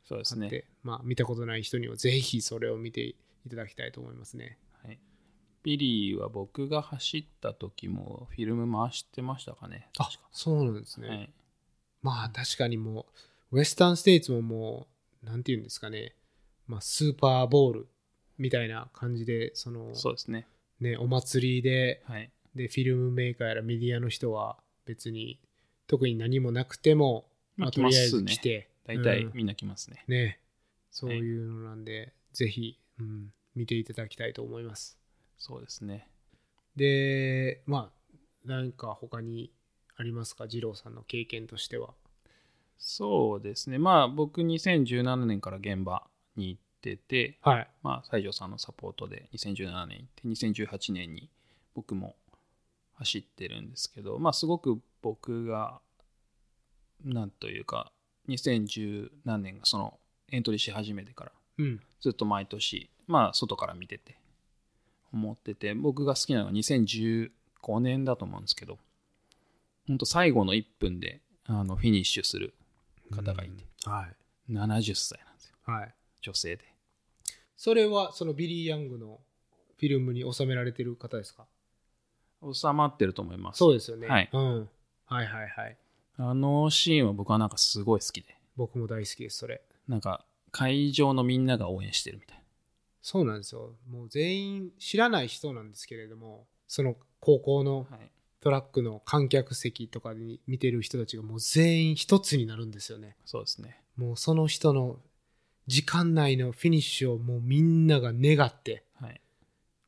[0.03, 0.65] そうですね。
[0.84, 3.15] まあ見たことない人にはぜひそれを見てい
[3.49, 4.57] ただきたいと思いますね。
[4.84, 4.99] はい、
[5.64, 11.07] ビリーは僕が走った時もフィルム回してましたかね確かそうなんですね。
[11.07, 11.30] はい、
[12.01, 13.05] まあ確かにも
[13.51, 14.88] う、ウエスタンステイツもも
[15.24, 16.16] なんていうんですかね、
[16.68, 17.88] まあ、スーパーボウル
[18.38, 20.47] みたいな感じで、その、そうですね。
[20.80, 22.32] ね、お祭りで、はい。
[22.55, 25.39] で、フィルムメーカーやらメディアの人は別に、
[25.88, 30.03] 特に何もなくても、まあまあ、とりあえず来ますね来て、うん大体みんな来ますね。
[30.07, 30.39] ね、
[30.89, 34.97] そういうのなんで、ぜひ、うん、見ていただきたいと思います。
[35.42, 36.08] そうですね。
[36.76, 38.16] で、まあ、
[38.46, 39.52] 何か他に
[39.98, 41.96] ありますか、二郎さんの経験としては。
[42.78, 43.80] そうですね。
[43.80, 46.04] まあ僕2017年から現場
[46.36, 47.68] に行ってて、はい。
[47.82, 51.28] まあ西条さんのサポートで2017年行って、2018年に
[51.74, 52.16] 僕も
[52.94, 55.82] 走ってるんですけど、まあすごく僕が、
[57.04, 57.92] なんというか、
[58.30, 59.98] 2010何年がその
[60.32, 61.82] エントリーし始めてから、うん。
[62.00, 64.20] ずっと毎年、まあ外から見てて、
[65.14, 67.30] 思ってて、僕が好きなのが2015
[67.80, 68.78] 年だと思うんですけど、
[69.88, 72.53] 本当最後の1分であのフィニッシュする
[73.12, 74.16] 方がいて、うんはい。
[74.51, 75.93] 70歳なんですよ、はい。
[76.22, 76.64] 女性で。
[77.57, 79.20] それは、そのビリー・ヤングの
[79.78, 81.45] フィルムに収められてる方ですか？
[82.53, 83.57] 収まってると思います。
[83.57, 84.07] そうですよね。
[84.07, 84.70] はいうん。
[85.05, 85.78] はいはいはい。
[86.18, 89.62] あのシーンは僕はなんかすごい好きで、僕も大好きです、それ。
[89.88, 92.41] なんか会場のみんなが応援してるみたいな。
[93.02, 93.76] そうなんですよ。
[93.89, 103.16] もう全員知らない人なんですけれども、その高校のはい、トラックの観客席とかに見てる人たちがもう全員一つになるんですよね。
[103.26, 103.82] そうですね。
[103.95, 104.99] もうその人の
[105.68, 109.22] 時間内のフィニッシュをもうみんなが願って、はい、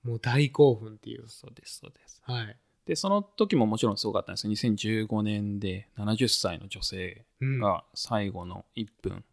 [0.03, 1.27] もう大興奮っていう。
[1.27, 2.21] そうです、そうです。
[2.23, 2.57] はい。
[2.85, 4.53] で、その時ももちろんすごかったんですよ。
[4.53, 7.59] 2015年で70歳の女性うん。
[7.59, 9.23] が最後の1分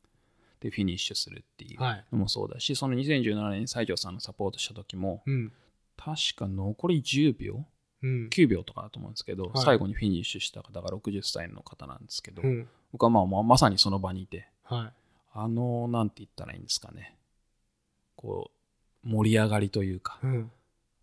[0.60, 2.04] でフィニッシュするっていうはい。
[2.12, 5.52] のもそうだし、その2017年に西条さんのサポートした時も、うん。
[5.96, 7.64] 確か残り10秒？
[8.02, 8.28] うん。
[8.30, 12.68] 9秒とかだと思うんですけど、はい最後にフィニッシュした方が60歳の方なんですけど、うん。
[12.92, 14.92] 僕はまあまさにその場にいて、はい。
[15.32, 17.16] あの、なんて言ったらいいんですかね、
[18.16, 18.50] こ
[19.04, 20.50] う、盛り上がりというか、うん。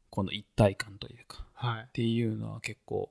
[0.09, 1.91] この一体感というか、はいっ。
[1.93, 3.09] ていうのは結構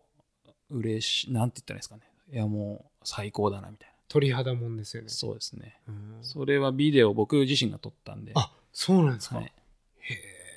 [0.70, 2.02] 嬉しい、なんて言ったらいいんですかね。
[2.32, 5.12] いや、もう最高だな、みたい鳥肌もんですよねな。。
[5.12, 5.80] そうですね。
[5.88, 9.36] うんそれはビデオ僕自身が撮ったんで、あ、そうなんですか？
[9.36, 9.50] はい、へ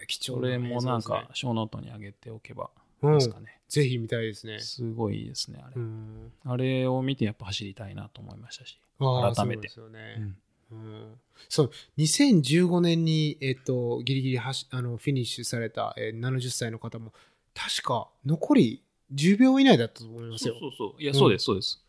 [0.03, 2.69] え、貴重それもなんか、小ノートに上げておけば
[3.01, 3.59] ですかね。
[3.67, 4.59] ぜひ見たいですね。
[4.59, 5.73] すごいですね、あれ。
[5.75, 6.31] うん。
[6.43, 8.79] あれを見てやっぱ走りたいなと思いましたし。
[8.99, 10.15] 改めてそうですよね。
[10.17, 10.37] うん
[10.71, 17.11] うんそう、2015年に、えっと、ギリギリはしあのフィニッシュされた、えー70歳の方も、
[17.55, 18.83] 確か残り
[19.13, 20.59] 10秒以内だったと思いますそうよ。
[20.59, 21.01] そうそう。
[21.01, 21.83] いや、うんそうです、そうです。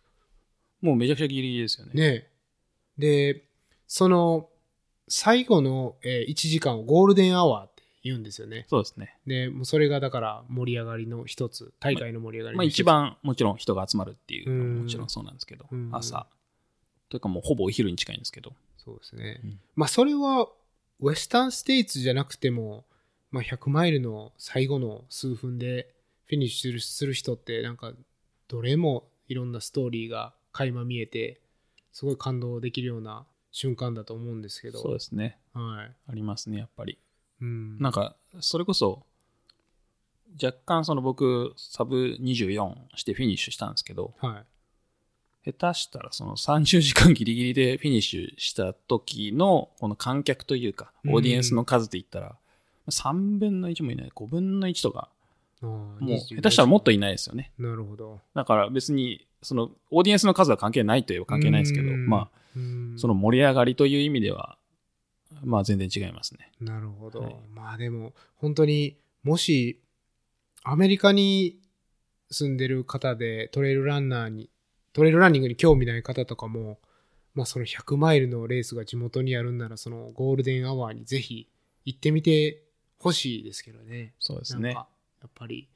[0.81, 1.93] もうめちゃくちゃギリギリですよね。
[1.95, 2.31] ねえ
[2.99, 3.45] で、
[3.87, 4.49] その、
[5.09, 8.67] 最後の、え1時間をゴールデンアワーって言うんですよね。
[8.69, 9.17] そうですね。
[9.27, 16.27] で、もうそれがだから盛り上がりの一つ、大会の盛り上がりまあの一番もちろん人が集まるっていうのうんももちろんそうなんですけどうん、朝。
[17.09, 18.53] というかもうほぼお昼に近いんですけど。
[18.79, 19.41] そうですね。
[19.43, 20.49] うんまあ、それは、
[21.01, 22.85] ウェスタンステイツじゃなくても、
[23.31, 25.93] まあ、100マイルの最後の数分で
[26.27, 27.93] フィニッシュする人って、なんか、
[28.49, 31.41] どれもいろんなストーリーが垣間見えて、
[31.93, 34.81] すごい感動できるような瞬間だと思うんですけど。
[34.81, 35.39] そうですね。
[35.53, 35.95] はい。
[36.09, 36.99] ありますね、やっぱり。
[37.41, 37.79] うん。
[37.79, 39.05] なんか、それこそ、
[40.43, 44.45] 若干その僕、サブ24してフィニッシュしたんですけど、はい。
[45.53, 52.37] 下手したらその30時間ギリギリでフィニッシュした時のこの観客というか、うんオーディエンスの数で言ったら、
[52.89, 55.09] 3分の1もいない、5分の1とか、
[55.63, 57.53] ああもう24下手したらもっといないですよね。
[57.59, 58.21] なるほど。
[58.35, 64.59] だから別に、そのオーディエンスの数は関係ないといえば関係ないですけど、うんまうんあ、その盛り上がりという意味では、
[65.43, 66.51] まあ全然違いますね。
[66.61, 67.21] なるほど。
[67.21, 69.81] はいまあでも、本当にもし、
[70.63, 71.59] アメリカに
[72.31, 74.51] 住んでる方でトレイルランナーに、
[74.93, 76.79] トレイルランニングに興味ない方とかも、
[77.35, 81.49] まあその100マイルのレースが地元にあるんなら、そのゴールデンアワーにぜひ
[81.85, 82.63] 行ってみて
[82.99, 84.15] ほしいですけどね。
[84.19, 84.73] そうですね。
[84.73, 84.87] や
[85.27, 85.69] っぱり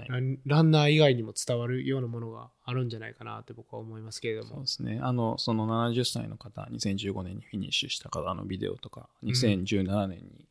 [0.00, 0.62] はいラ。
[0.62, 4.66] ンナー以外にも伝わるようなものがあるんじゃないかなって僕は思いますけれどもそうで。
[4.66, 5.00] すね。
[5.02, 10.46] あの、その70歳の方、2015年にフィニッシュした方のビデオとか、ん2017年に、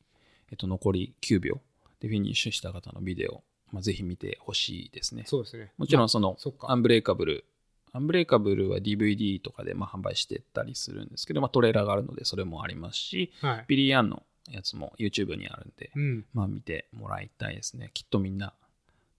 [0.51, 1.61] えっと、残り9秒
[1.99, 5.23] でフィニッシュした方のビデオ、まあ、ぜひ見てほしいですね。
[5.27, 5.71] そうですね。
[5.77, 7.45] もちろまんそのあ、そっかアンブレイカブル、
[7.93, 13.65] アンブレイカブルは DVD とかでまあ販売してたりするんですけど、まあ、トレーラーがあるのでそれもありますし、はい。
[13.67, 16.25] ビリー・ヤンのやつも YouTube にあるんで、うん。
[16.33, 17.91] まあ見てもらいたいですね。
[17.93, 18.53] きっとみんな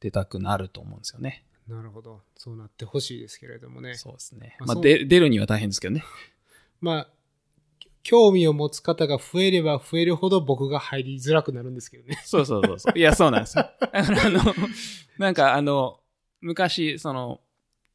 [0.01, 1.45] 出たくなると思うんですよね。
[1.69, 2.23] なるほど。
[2.37, 3.95] そうなってほしいですけれどもね。
[3.95, 4.57] そうですね。
[4.61, 6.05] まあ、出るには大変ですけどね。
[6.81, 7.09] まあ、
[8.03, 12.23] 興味を持つ方が増えれば増えるほど僕が入りづらくなるんですけどね。
[12.25, 12.99] そうそうそうそう。
[12.99, 13.69] いや、 そうなんですよ。
[13.93, 14.41] あの、
[15.19, 16.01] なんかあの、
[16.41, 17.41] 昔、その、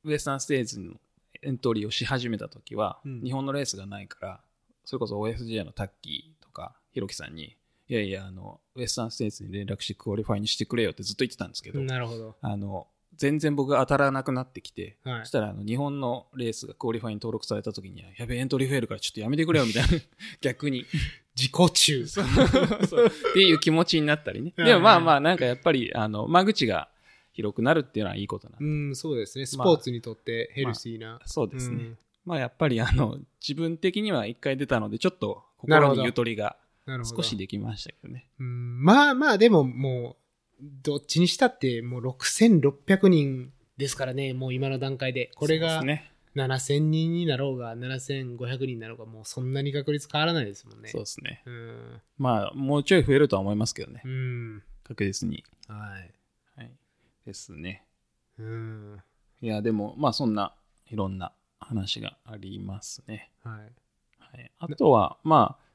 [0.03, 0.99] ウエスタンステーツの
[1.41, 4.41] エントリーをし始めた時は、うん日本のレースがないから、
[4.83, 7.55] それこそ OSJ のタッキーとか、ひろきさんに、
[7.91, 12.37] いやいや、あの、ウエスタンステーツに連絡してクオリファイにしてくれよってずっと言ってたんですけど、なるほど。
[12.39, 12.87] あの、
[13.17, 19.89] 全然僕が当たらなくなってきて、はいそしたらあの日本のレースがクオリファイに登録された時には、やべえ、エントリー増えるからちょっとやめてくれよみたいな、
[20.39, 20.85] 逆に。
[21.35, 22.07] 自己中。
[22.07, 22.25] そう
[22.87, 24.53] そうっていう気持ちになったりね。
[24.57, 26.87] はいでもまあまあ、なんかやっぱり、あの、間口が
[27.33, 29.45] 広くなるっていうのはいいことなうん、そうですね。
[29.45, 31.19] スポーツにとってヘルシーな。
[31.25, 31.75] そうですね。
[31.75, 36.55] うんまあやっぱりあの、自分的には一回出たので、ちょっと心になるほどゆとりが
[36.85, 37.17] なるほど。
[37.17, 38.27] 少しできましたけどね。
[38.39, 40.17] うん、まあまあ、でもも
[40.59, 45.31] う、どっちにしたってもう6600人ですからね、もう今の段階で。
[45.35, 46.11] これがそうですね。
[46.35, 50.89] 7000人になろうが、7500人になろうが、もうそんなに確率変わらないですもんね。
[50.89, 51.41] そうですね。
[51.45, 52.01] うん。
[52.17, 54.07] まあ、もうちょい増えるとは思いますけどねう。
[54.07, 54.63] ん。
[54.83, 55.43] 確実に。
[55.67, 56.13] はい。
[56.55, 56.71] はい。
[57.25, 57.85] ですね。
[58.37, 59.01] うん。
[59.41, 60.55] いや、でも、まあそんな
[60.89, 63.31] いろんな話がありますね。
[63.43, 63.61] はい。
[64.19, 65.70] はい、あとは、まあ、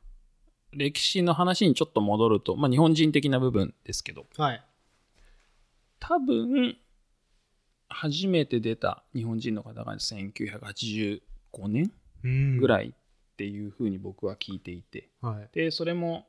[0.76, 4.64] 歴史の話にちょっと戻ると、まあ日本人的な部分ですけど、はい。
[5.98, 6.76] 多分、
[7.88, 11.20] 初めて出た日本人の方が1985
[11.68, 11.92] 年
[12.24, 15.48] うんぐらいっていうふうに僕は聞いていて、はい。
[15.52, 16.26] で、それも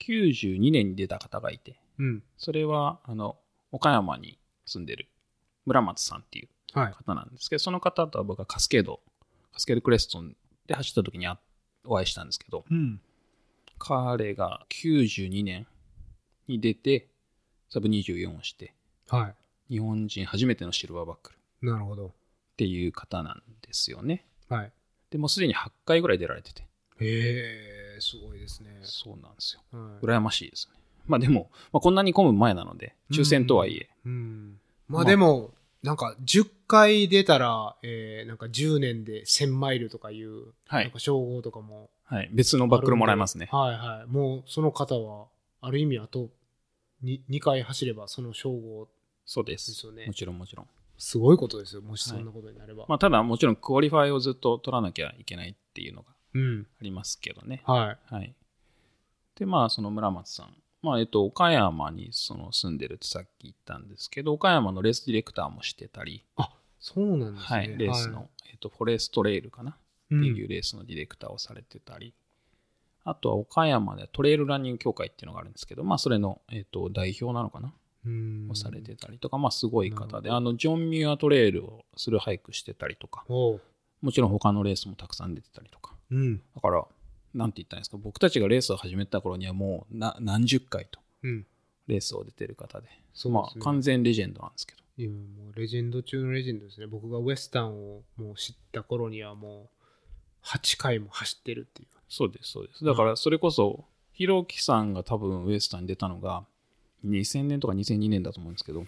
[0.00, 2.22] 92年に出た方がいて、うん。
[2.36, 3.36] それは、あの、
[3.72, 5.08] 岡山に住んでる
[5.66, 6.92] 村松さんっていうはい。
[6.92, 9.00] 方なんですけど、その方とは僕はカスケード、
[9.52, 11.38] カスケードクレストンで走った時にあ
[11.84, 13.00] お会いしたんですけど、うん。
[13.80, 15.66] 彼が92年
[16.46, 17.08] に出て、
[17.70, 18.74] サブ24をして、
[19.08, 19.32] は
[19.68, 21.66] 日本人初めてのシルバーバックルっい。
[21.66, 22.12] なるほど。
[22.56, 24.26] ていう方なんですよね。
[24.48, 24.72] はい。
[25.10, 26.62] でもうすでに8回ぐらい出られてて、
[27.00, 28.80] へえ、すごいですね。
[28.82, 29.62] そうなんですよ。
[29.72, 30.04] はい。
[30.04, 30.78] 羨ましいですね。
[31.06, 34.60] まあでも、まあ、こんなに混む前なので、抽選とはいえ、うん。
[34.88, 35.52] ままああでも、
[35.82, 41.90] なんか10回出たら、えー、なんか10年で1000マイルとかいう、はいなんか、称号とかも。
[42.04, 43.48] はい、別のバックルもらえますね。
[43.50, 44.10] はいはい。
[44.10, 45.26] もうその方は、
[45.60, 46.30] ある意味あと
[47.04, 48.88] 2, 2回走ればその称号、
[49.24, 49.52] そうで。
[49.52, 50.66] ですすよねもちろんもちろん。
[50.96, 51.82] すごいことですよ。
[51.82, 52.84] もしそんなことになれば。
[52.88, 56.66] まあ、ただもちろんクオリファイをずっと取らなきゃいけないっていうのがうん。
[56.80, 57.62] ありますけどね。
[57.64, 58.14] はい。
[58.14, 58.34] はい。
[59.36, 60.54] で、まあ、その村松さん。
[60.82, 66.50] まあ、えっと、岡山にその住んでるってさっき言ったんですけど、岡山のレースディレクターもしてたり、あ、
[66.80, 67.58] そうなんですね。
[67.58, 69.70] はい、レースの、はえっと、フォレストトレイルかな。
[69.72, 72.12] ってい、いうレースのディレクターをされてたり、
[73.04, 77.72] あとは岡山でトレイルランニング協会っていうのがあるんですけど、まあ、それの、えっと、代表なのかな？
[78.06, 78.48] うん。
[78.50, 83.24] をされてたりとか、まあ、すごい方で、あの、ジョンミュアトレイルをするハイクしてたりとか。
[83.28, 83.60] も
[84.10, 86.38] ちろん他のレースもたくさん出てたりとか、うん。
[86.38, 86.84] だから、
[87.34, 91.46] なんて言ったんですか、僕たちがレースを始めた頃にはもうな何十回とうん。
[91.86, 93.60] レースを出てる方で、そうまあ。
[93.60, 96.86] 完全レジェンドなんですけど、もうレジェンド中のレジェンドですね。
[96.86, 99.70] 僕がウエスタンをもう知った頃にはも
[100.42, 101.88] う8回も走ってるっていう。
[102.08, 102.84] そうです、そうです。
[102.84, 106.44] だから、それこそ、ひろきさんが多分ウエスタンに出たのが、
[107.06, 108.86] 2000年とか2002年だと思うんですけど、も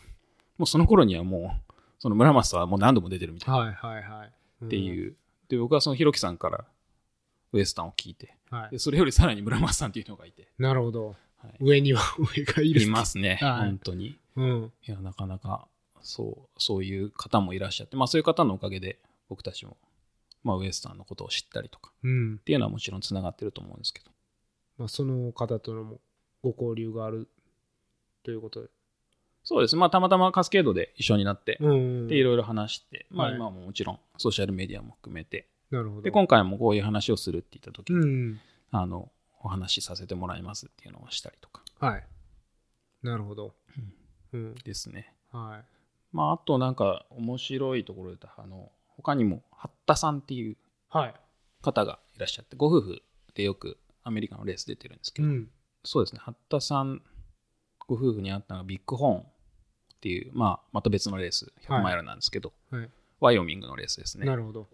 [0.61, 4.65] うその頃にはもう、その村松さんはもう何度も出てるみたいなはいはいはい。
[4.65, 5.17] っていう。
[5.49, 6.65] で、僕はそのひろきさんから
[7.53, 8.59] ウエスタンを聞いて、うん。
[8.59, 8.79] はいで。
[8.79, 11.09] それよりさらに村松さんっていうのがいて、なるほど。
[11.09, 11.17] はい
[11.61, 12.83] 上には上がいる。
[12.83, 14.17] いますね、はい本当に。
[14.37, 14.73] うん。
[14.87, 15.67] いや、なかなか、
[16.03, 18.99] そう、そういう方もいらっしゃって、まあそういう方のおかげで
[19.29, 19.77] 僕たちも、
[20.43, 22.35] まあウエスタンのことを知ったりとかうん。
[22.37, 24.11] っていうのはもちろんつながってると思うんですけど。
[24.79, 26.01] まあ、その方とのも
[26.43, 27.29] ご交流がある
[28.25, 28.69] ということで。
[29.45, 29.77] そうです。
[29.77, 32.07] まあたまたまカスケードで一緒になって、うん。
[32.09, 36.03] で、いろいろ話して、まあはい今ももちろんソーシャルメディアも含めて、なるほど。
[36.03, 38.41] で、今回もこういう話をするって言った時に、うん。
[38.71, 39.11] あの、
[39.43, 42.07] お話しさせてもらいますっていうのをしたりとかはい。
[43.03, 43.55] なるほど。
[44.33, 44.55] うん。
[44.55, 45.13] ですね。
[45.33, 45.82] はい。
[46.13, 50.57] まああとなんか面白いところで言うと、あの、他にも、八田さんっていう
[50.89, 51.15] はい。
[51.63, 53.03] 方がいらっしゃって、ご夫婦
[53.35, 55.51] でよくアメリカのレース出てるんですけど、うん。
[55.85, 57.03] そうですね、八田さん
[57.87, 59.25] ご夫婦に会ったのがビッグホーンっ
[60.01, 62.91] ていう、まあ、また別のレース、100マイルなんですけど、はい。
[63.21, 64.27] ワイオミングのレースですね。
[64.27, 64.69] なるほど。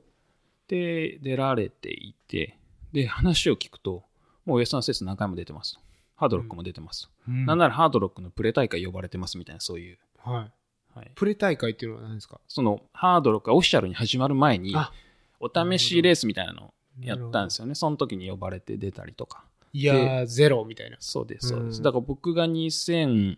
[0.69, 2.59] で、出られていて、
[2.93, 4.05] で、話を聞くと、
[4.45, 5.81] もうウエスタンステース何回も出てますと。
[6.17, 7.11] ハードロックも出てますと。
[7.29, 9.99] うんなんならハードロックのプレ大会呼ばれてますみたいな、そういう。
[10.19, 10.53] はい。
[10.99, 12.41] はい、プレ大会っていうのは何ですか？
[12.49, 14.93] そのハードロックがオフィシャルに始まる前に、あ
[15.41, 17.75] お試しレースみたいなのをやったんですよね。
[17.75, 19.45] その時に呼ばれて出たりとか。
[19.73, 20.97] いやー、ゼロみたいな。
[21.01, 21.79] そうです、そうです。
[21.79, 23.37] うんだから僕が2000、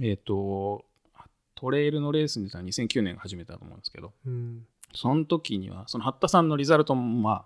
[0.00, 0.84] えっ、と、
[1.54, 4.66] トレイルのレースに出たのは2009年始めたと思うんですけど、うん。
[4.94, 7.44] その時には、その八田さんのリザルトもまあ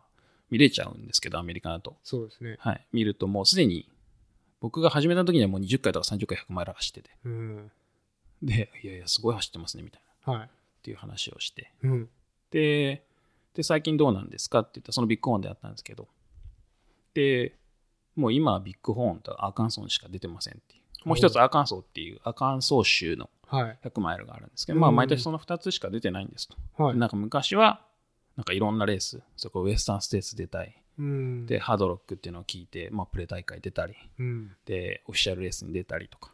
[0.51, 1.97] 見れちゃうんですけど、アメリカだと。
[2.05, 2.57] そうですね。
[2.59, 2.87] はい。
[2.93, 3.89] 見るともうすでに、
[4.61, 7.11] 僕が始めた時にはもう20回とか30回100マイル走ってて。
[7.25, 7.71] うん。
[8.43, 10.33] で、いやいや、すごい走ってますね、みたいな。
[10.33, 10.47] はい。
[10.47, 10.49] っ
[10.83, 11.73] ていう話をして。
[11.83, 12.09] うん。
[12.51, 13.05] で、
[13.55, 16.09] で、最近どうなんですかって言ったら、そのビッグオンであったんですけど、
[17.15, 17.57] で、
[18.17, 21.09] もう今はビッグホーンとアーカンソーにしか出てませんっていう。
[21.09, 23.79] もう一つアーカンソーっていうアーカンソー州のはい。
[23.85, 26.57] 100マイルがあるんですけど、まあうん毎年その2つしか出てないんですと。
[26.83, 26.97] はい。
[26.97, 27.85] なんか昔は、
[28.37, 31.47] なんかいろんなレース、そこウエスタンステーツ出たり、うん。
[31.47, 34.57] で、ハードロックっていうのを聞いて、まあプレ大会出たり、うん。
[34.67, 36.33] で、オフィシャルレースに出たりとか、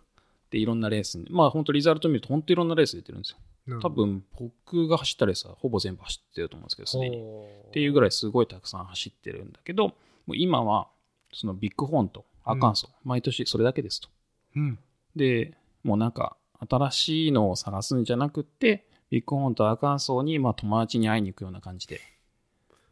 [0.51, 3.39] で、いろんなレースに、まあ本当リザルト見ると本当いろんなレース出てるんですよ。
[3.81, 7.17] 多分僕が走ったレースはほぼ全部走ってると思うんですけど、すでに。
[7.17, 9.95] っていうぐらいすごいたくさん走ってるんだけど、も
[10.29, 10.89] う今は
[11.33, 14.09] そのビッグホーンとアーカンソー、毎年それだけですと。
[14.55, 14.79] うん。
[15.17, 16.37] で、もうなんか
[16.69, 22.01] 新しいのを探すんじゃなくって、ビッグホーンとアーカンソーにまあ友達に会いに行くような感じで、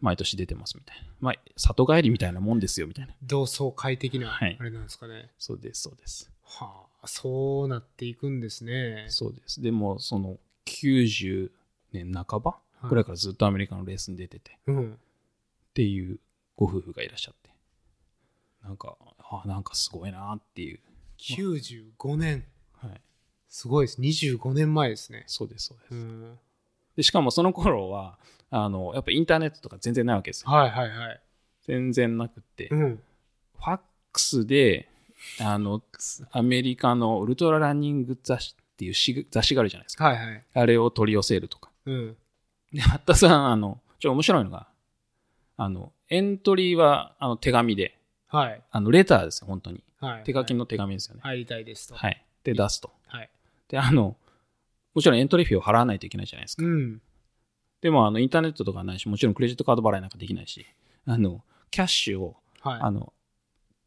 [0.00, 1.05] 毎年出てますみたいな。
[1.20, 3.14] まあ、里帰りみたいなもんですよみたいな。
[3.22, 5.30] 同窓会的な、はいあれなんですかね。
[5.38, 6.30] そうです、そうです。
[6.42, 9.07] はあ、そうなっていくんですね。
[9.09, 9.61] そうです。
[9.61, 11.50] でも、その90
[11.92, 14.98] 年半ばはいぐらいからずっとアメリカのレースに出てて、っうん。
[15.72, 16.18] ていう
[16.57, 17.50] ご夫婦がいらっしゃって、
[18.62, 20.80] なんか、あなんかすごいなっていう。
[21.18, 22.44] 95年。
[22.72, 23.00] はい。
[23.48, 24.00] すごいです。
[24.00, 25.24] 25年前ですね。
[25.26, 25.94] そうです、そうです。
[25.94, 26.38] うん。
[26.96, 28.18] で、しかもその頃は、
[28.50, 30.50] あの、やっぱインターネットとか全然ないわけですよ。
[30.50, 31.20] はいはいはい。
[31.62, 33.02] 全然なくって、フうん。
[33.59, 33.80] ァッ
[34.12, 34.88] クスで、
[35.40, 35.82] あの、
[36.30, 40.06] アメリカのウルトラランニング雑誌っていうし雑誌があるじゃないですか。
[40.06, 40.44] はいはい。
[40.54, 41.70] あれを取り寄せるとか。
[41.86, 42.16] うん。
[42.72, 44.68] で、八田さん、あの、ちょ、面白いのが、
[45.56, 47.98] あの、エントリーは、あの、手紙で、
[48.28, 48.62] はい。
[48.70, 49.82] あの、レターですよ、本当に。
[50.00, 50.24] はい。
[50.24, 51.20] 手書きの手紙ですよね。
[51.22, 51.94] 入りたいですと。
[51.94, 52.24] はい。
[52.42, 52.90] で、出すと。
[53.06, 53.30] はい。
[53.68, 54.16] で、あの、
[54.94, 56.64] もちろんエントリー費を払わないといけないじゃないですか。
[56.64, 57.00] うん。
[57.80, 60.66] でも、あの、インターネットとかないし、もちろんクレジットカード払いなんかできないし、
[61.06, 63.12] あの、キャッシュを、あはの、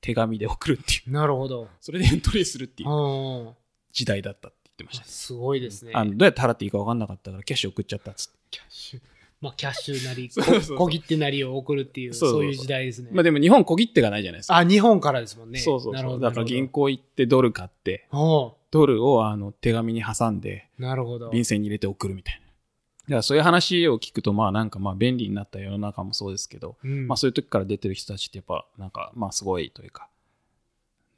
[0.01, 1.13] 手紙で送るっていう、い。
[1.13, 1.67] なるほど。
[1.79, 3.53] それでエントリーするっていうあ
[3.91, 5.01] 時代だったって言ってましあ。
[5.01, 5.07] た。
[5.07, 5.91] すごいですね。
[5.93, 8.37] あのどうやって払っていいか分かんなかったから、キャッシュ送っちゃったっつって。
[8.51, 9.01] キャッシュ。
[9.39, 13.09] まあ、キャッシュなり、 小切手なりを送るっていう、そういう時代ですね。
[13.11, 14.57] まあでも日本小切手がないじゃないですか。
[14.57, 15.59] あ、日本からですもんね。
[15.59, 16.19] そうそうそう。
[16.19, 16.89] だから銀行。
[16.89, 18.07] 行行ってドル買って、
[18.71, 21.29] ドルをあの手紙に挟んで、なるほど。
[21.29, 22.46] 便箋に入れて送るみたいな。
[23.07, 30.09] だからそういう話を聞くと、まあなんかまあ便利になった世の中もそうですけど、うんまあそういう時から出てる人たちってやっぱなんかまあすごいというか、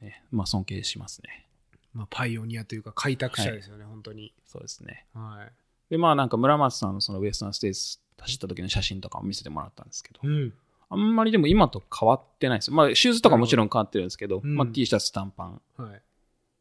[0.01, 1.47] ね、まあ尊敬しますね。
[1.93, 4.33] まあ、パイオニアというか開拓者ですよね、本当に。
[4.45, 5.05] そうですね。
[5.13, 5.51] はい。
[5.89, 10.53] でまあなんか村松さんのそのウエスタンステーツ走った時の写真とかを見せてもらったんですけど、うん。
[10.91, 12.75] あんまりでも今と変わってないですよ。
[12.75, 16.01] まあシューズとかもちろん変わってるんですけど、うんまあ T シャツ短パンはい。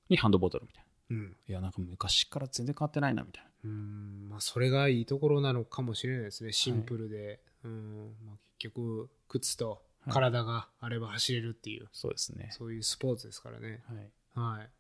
[0.08, 1.24] にハンドボトルみたいうん。
[1.24, 1.28] な。
[1.28, 3.47] いやなんか昔から全然変わってないなみたいな。
[3.64, 4.28] うん。
[4.28, 6.52] まあ、それがいいところなのかもしれないですね。
[6.52, 7.40] シンプルで。
[7.64, 8.14] うん。
[8.26, 12.50] まあ、結局、靴と体があれば走れるっていう、そうですね。
[12.52, 13.82] そういうスポーツですからね。
[14.34, 14.58] はい。
[14.58, 14.70] はい。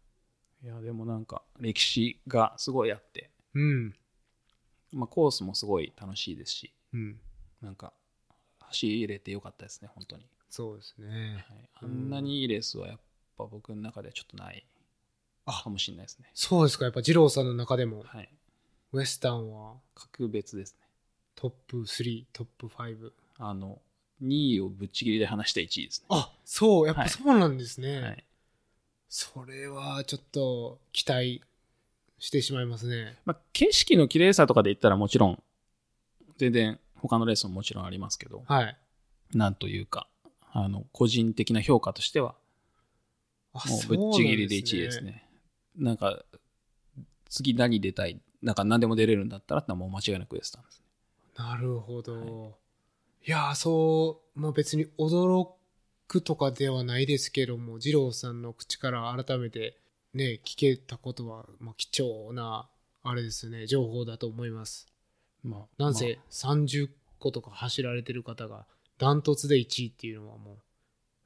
[0.64, 3.94] いや、でもなんか歴史がすごいあって、うん。
[4.92, 7.20] まあ、コースもすごい楽しいですし、うん。
[7.60, 7.92] なんか
[8.60, 10.26] 走れてよかったですね、本当に。
[10.50, 11.44] そうですね。
[11.48, 12.98] はい、あんなにいいレースはやっ
[13.36, 14.64] ぱ僕の中ではちょっとない
[15.44, 16.30] あかもしれないですね。
[16.34, 16.84] そうですか。
[16.84, 18.30] やっぱ二郎さんの中でも、はい。
[18.92, 20.86] ウエスタンは格別ですね。
[21.34, 23.10] トップ3、トップ5。
[23.38, 23.78] あの、
[24.22, 26.06] 2位をぶっちぎりで離した1位ですね。
[26.10, 28.00] あ、そう、やっはいぱそうなんですね。
[28.00, 28.24] はい。
[29.08, 31.42] それはちょっと期待
[32.18, 33.18] してしまいますね。
[33.24, 35.42] まあ、景色の綺麗さとかで言ったらもちろん、
[36.38, 38.76] 全然他のレースももちろんありますけど、はい。
[39.34, 40.08] なんというか、
[40.52, 42.34] あの、個人的な評価としては、
[43.52, 45.00] あもうぶっちぎりで1位です。
[45.02, 45.28] ね。
[45.76, 46.24] なんか、
[47.28, 50.84] 次何出たい、なんか何でも出れるんだったらってのはもう間違いなくウエスタンですね。
[51.36, 52.58] なるほど。
[53.26, 55.48] い、やー、そう、まあ別に驚
[56.06, 59.78] くとかではないですけども、二郎さんの口から改めて
[60.14, 62.68] ね、聞けたことは、まあ貴重な、
[63.02, 64.86] あれですね、情報だと思います。
[65.44, 68.66] まあ、なんせ30個とか走られてる方が
[68.98, 70.58] ダントツで1位っていうのはも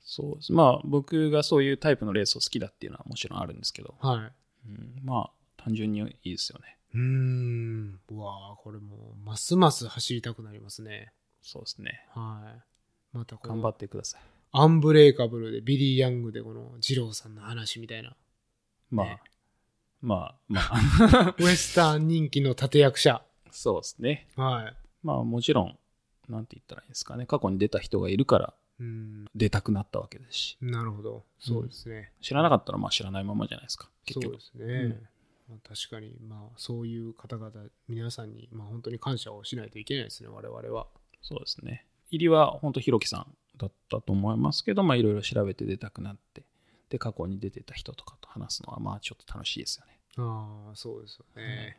[0.04, 0.52] そうです。
[0.52, 4.32] まあ、僕がそういうタイプのレースを好きだっていうのはもちろんあるんですけど、う、はい。
[4.68, 6.76] うん、まあ、単純にいいですよね。
[6.94, 8.00] うーん。
[8.10, 11.12] うわーこれもう、ますます走りたくなりますね。
[11.42, 12.06] そうですね。
[12.10, 13.16] はい。
[13.16, 14.20] またこの頑張ってください。
[14.52, 18.14] アンブレイカブルでビリー・ヤングでこの二郎さんの話みたいな。
[18.90, 19.20] まあ、ね
[20.02, 23.24] まあ、まあ、 ウエスタン人気の立役者。
[23.50, 24.28] そうですね。
[24.36, 24.76] はい。
[25.02, 25.78] まあ、もちろん、
[26.28, 27.26] なんて言ったらいいんですかね。
[27.26, 29.24] 過去に出た人がいるからうん。
[29.34, 31.24] 出たくなったわけですし、なるほど。
[31.38, 32.12] そうですね。
[32.20, 33.88] 知らなかったらまあ知らないままじゃないですか。
[34.04, 34.88] 結局そうで。
[34.88, 35.00] すね。
[35.52, 37.50] まあ、確かに、まあ、そういう方々、
[37.86, 40.86] 皆さんに、まあ、本当に感謝をしないといけないですね、我々は。
[41.20, 41.86] そうですね。
[42.10, 43.26] 入りは本当ひろきさん
[43.58, 46.42] だったと思いますけど、まあいろいろ調べて出たくなって、
[46.88, 49.98] で、過去に出てた人とかと話すのはまあちょっと楽しいですよね。
[50.16, 51.78] ああ、そうですよね。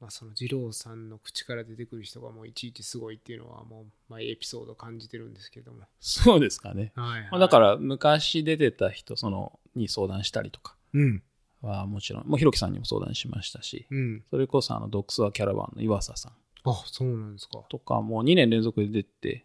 [0.00, 5.80] まあ、その二郎さんの口から出てくる人がもういちいちすごいっていうのはもう毎エピソード感じてるんですけども。
[5.98, 6.92] そうですかね。
[6.94, 7.30] はい、はい。
[7.32, 11.22] まあ、だから昔出てた人そのに相談したりとかうん。
[11.62, 14.24] はもちろん、もうひろきさんにも相談しましたし、うん。
[14.30, 16.32] それこそあのドクスワキャラバンの岩佐さん
[16.64, 17.62] あ、そうなんですか。
[17.68, 19.44] とかもう2年連続で出て、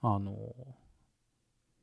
[0.00, 0.34] あの、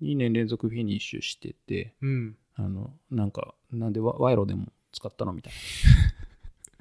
[0.02, 2.38] 2年連続フィニッシュしてて、うん。
[2.56, 5.60] あの、なんか、なんでワ賄賂でも使ったのみたいな。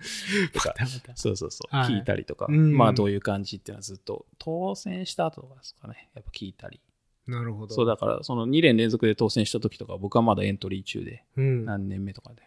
[0.53, 0.75] とか
[1.15, 6.81] そうそうそう、はい聞いたりとか、うんまあどういう感じっていうのはずっと当選した後とかですかね、やっぱ聞いたり。
[7.27, 7.75] なるほど。
[7.75, 11.57] そうだから、その2年連続で当選した時とか、僕はまだエントリー中で、うん。
[11.59, 12.43] はい何年目とかで、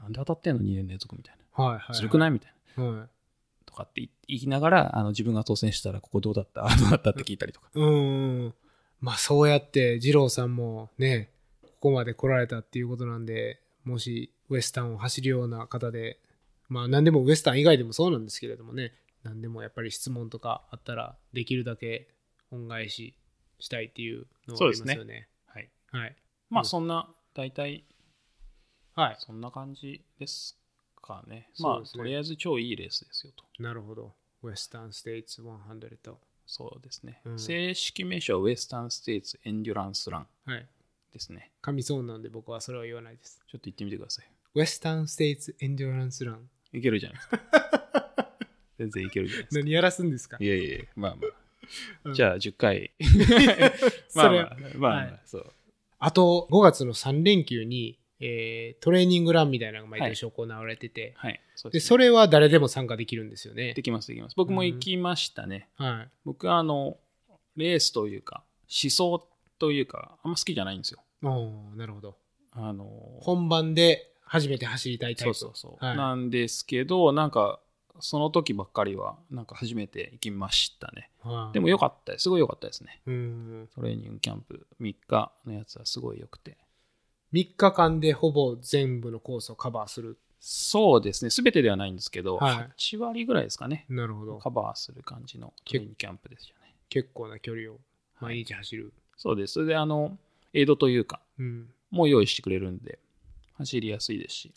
[0.00, 1.84] なんで当たってんの ?2 年連続みたいはい、はな。
[1.92, 1.94] い。
[1.96, 2.84] ずるくないみたいな。
[2.84, 3.08] はい。
[3.64, 6.64] とかって言言いながら、あの自分が当選したら、ここどうだった？
[6.66, 7.68] あどうだったって聞いたりとか。
[7.74, 8.54] うん。
[9.00, 11.30] まあそうやって二郎さんもね、
[11.62, 16.20] ここまで来られたっていうことなんで、もしウエスタンを走るような方で、
[16.68, 18.92] まあ何でもウエスタン以外でもそうなんですけれどもね、
[19.24, 22.08] 何でもやっぱり質問とかあったら、できるだけ
[22.50, 23.14] 恩返し
[23.62, 25.28] したいっていうのがありますよね。
[25.46, 25.70] はい。
[25.92, 26.16] はい。
[26.50, 27.84] まあうんそんな、大体、
[28.94, 29.16] はい。
[29.18, 30.58] そんな感じです
[31.00, 31.48] かね。
[31.60, 33.44] まあ、ねとりあえず超いいレースですよと。
[33.62, 34.12] なるほど。
[34.42, 36.20] ウエスタンステイツ100と。
[36.44, 37.20] そうですね。
[37.24, 40.66] うん正式名称はウエスタンステイツエンデュランスランはい。
[41.12, 41.52] ですね。
[41.62, 43.40] 噛みそうなんで僕はそれは言わないです。
[43.46, 44.26] ちょっと言ってみてください。
[44.54, 46.50] ウエスタンステイツエンデュランスラン。
[46.72, 47.38] いけるじゃないですか。
[48.78, 49.60] 全然いけるじゃないですか。
[49.60, 50.36] 何やらすんですか？
[50.40, 51.41] いやいや、まあまあ。
[52.04, 52.92] うんじゃあ10回。
[54.14, 55.52] まあまあ、まあまあ、はいそう。
[55.98, 61.40] あと5月の3連休に、えートレーニングランみたいなのが毎年行われてて、はい。
[61.54, 63.82] そうで、ですねそれは誰でも参加できるんですよねで。
[63.82, 64.34] きます、できます。
[64.36, 65.68] 僕も行きましたね。
[65.76, 66.08] はい。
[66.24, 66.98] 僕はあの、
[67.56, 71.00] レースというか、思想というか、あんま好きじゃないんですよ。
[71.22, 72.16] おーなるほど。
[72.50, 72.84] あの、
[73.20, 75.34] 本番で初めて走りたいタイプ。
[75.34, 75.84] そうそうそう。
[75.84, 77.60] はいなんですけど、なんか、
[78.00, 81.10] その時ばっかりは、なんか初めて行きましたね。
[81.20, 82.22] はいでも良かったです。
[82.22, 83.00] すごい良かったですね。
[83.06, 83.68] うん。
[83.74, 86.56] トレーニングキャンプ3日のやつはすごい良くて。
[87.32, 90.18] 3日間でほぼ全部のコースをカバーする。
[90.40, 91.30] そうですね。
[91.30, 93.86] すべてではないんですけど、はい8割ぐらいですかね。
[93.88, 94.38] なるほど。
[94.38, 96.74] カバーする感じのトレーニングキャンプですよね。
[96.88, 97.76] 結構な距離を
[98.20, 98.92] 毎日走る。
[99.16, 99.54] そうです。
[99.54, 100.18] それで、あの、
[100.52, 101.70] エイドというか、うん。
[101.90, 102.98] もう用意してくれるんで、
[103.54, 104.52] 走りやすいですし。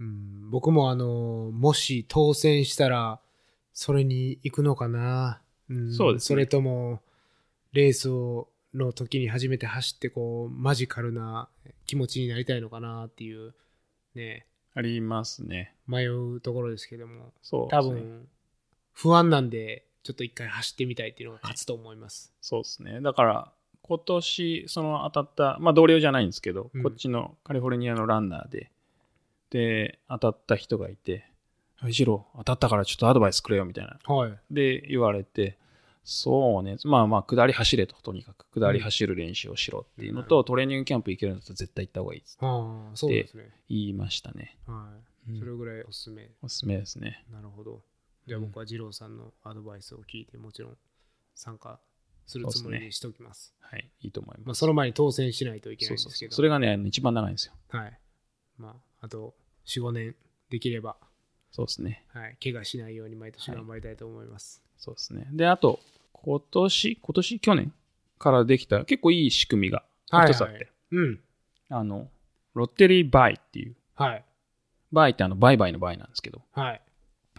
[0.00, 3.20] うん、僕もあの、もし当選したら、
[3.72, 5.40] それに行くのかな。
[5.68, 7.00] うん、そうですねそれとも、
[7.72, 11.48] レースをの時に初めて走って、こう、マジカルな
[11.86, 13.54] 気持ちになりたいのかなっていう、
[14.14, 15.74] ね、ありますね。
[15.86, 17.68] 迷うところですけども、そうね。
[17.70, 18.28] 多分、
[18.92, 22.32] 不安なんで、ちょっと一回走ってみたいっていうのが勝つと思います。
[22.40, 23.00] そうですね。
[23.00, 28.70] だから、今年、その当たった、まあ同僚じゃないんですけど、うんこっちのカリフォルニアのランナーで、
[29.50, 31.24] で、当たった人がいて、
[31.76, 33.98] はい、ジロー、当たったからちょっとアドバイスくれよみたいな。
[34.12, 34.38] はい。
[34.50, 35.58] で、言われて、
[36.04, 42.38] そうね、まあまあ、下り走れと、とにかく、下り走る練習をしろっていうのと、トレーニングキャンプ行けるんだったら絶対行った方がいいです。
[42.40, 43.50] ああ、そうですね。
[43.68, 44.56] 言いましたね。
[44.66, 44.90] は
[45.28, 45.30] い。
[45.30, 46.30] うんそれぐらいおすすめ。
[46.40, 47.22] おすすめですね。
[47.30, 47.82] なるほど。
[48.26, 50.76] じゃあ僕は二郎さんのアドバイスを聞いて、もちろん
[51.34, 51.78] 参加
[52.26, 53.54] するつもりにしておきます。
[53.60, 54.60] はい、いいと思いまあ、ます。
[54.60, 56.08] その前に当選しないといけなそうそうそう。
[56.08, 56.36] いんですけど。
[56.36, 57.54] それがね、一番長いんですよ。
[57.68, 58.00] はい。
[58.56, 59.34] まあ、あと
[59.66, 60.16] 4、5年
[60.50, 60.96] できれば、
[61.50, 62.04] そうですね。
[62.12, 64.62] はい、怪我しないように毎年頑張りたいと思います。
[64.76, 65.28] そうですね。
[65.32, 65.80] で、あと、
[66.12, 67.72] 今年、今年、去年
[68.18, 70.68] からできた結構いい仕組みがはい、一つあって、はい。
[70.92, 71.20] うん。
[71.70, 72.08] あの、
[72.54, 74.24] ロッテリーバイっていう、はい。
[74.92, 76.80] バイってあの、売買のバイなんですけど、はい。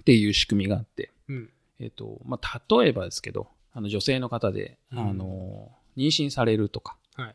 [0.02, 1.50] っていう仕組みがあって、うん。
[1.80, 7.30] えっ、と、まあ、例えばですけど、あの女性の方で、うんあの、妊娠されるとかはい。
[7.30, 7.34] っ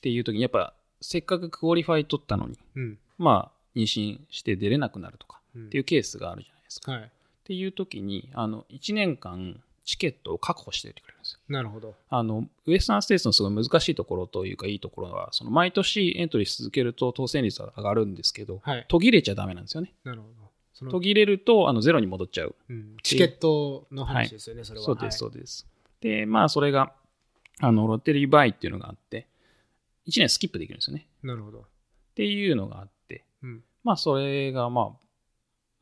[0.00, 0.74] ていう時に、やっぱ、
[1.06, 2.98] せっかくクオリファイ取ったのに、うん。
[3.16, 6.92] まあ、妊娠して出れなくなるとかうんっていうケースがあるじゃないですか。
[6.92, 7.02] はい。
[7.02, 7.08] っ
[7.44, 11.38] ていう時に、あの、1年間、チケットを確保しておいてくれるんですよ。
[11.48, 11.94] なるほど。
[12.10, 18.86] あの、ウエスタンステーツのすごい難しいところというか、いいところは、その毎年エントリーし続けると当選率は上がるんですけど、はい。
[18.88, 19.94] 途切れちゃダメなんですよね。
[20.02, 20.28] なるほ
[20.84, 20.90] ど。
[20.90, 22.56] 途切れると、あの、ゼロに戻っちゃう。
[22.68, 24.84] うん、チケットの話ですよね、それは。
[24.84, 25.66] そうです、そはうです。
[26.00, 26.92] で、まあ、それが、
[27.60, 29.28] あの、ロッテリーバイっていうのがあって、
[30.08, 31.06] 1年スキップできるんですよね。
[31.22, 31.26] い。
[31.26, 31.60] なるほど。
[31.60, 31.62] っ
[32.14, 33.62] ていうのがあって、うん。
[33.84, 35.06] まあ、それが、まあ、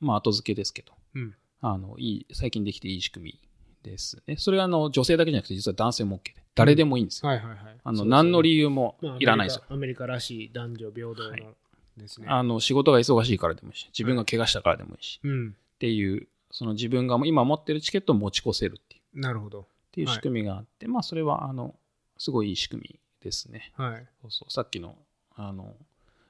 [0.01, 1.35] まあ、後付けですけど、うん。
[1.61, 3.41] あの、いい、最近できていい仕組み
[3.83, 4.37] ですね。
[4.37, 7.31] それは、あの、女性だけじゃなくて、実は男性も OK で、誰でもいいんですよ。
[7.31, 7.59] はいはいはい。
[7.83, 9.65] あの、何の理由もまあいらないですよ。
[9.69, 11.55] アメリカアメリカらしい男女平等はいの
[11.97, 12.27] ですね。
[12.29, 15.49] あの、仕事が忙しいからでもいいし、自分が怪我したからでもいいし、うん。
[15.51, 19.61] っていう、その自分が今持ってるチケットを持ち越せるっていう、なるほど。
[19.63, 21.75] っていう仕組みがあって、まあ、それは、あの、
[22.19, 23.73] すごいいい仕組みですね。
[23.77, 24.07] はい。
[24.23, 24.97] そうそう、さっきの、
[25.35, 25.75] あの、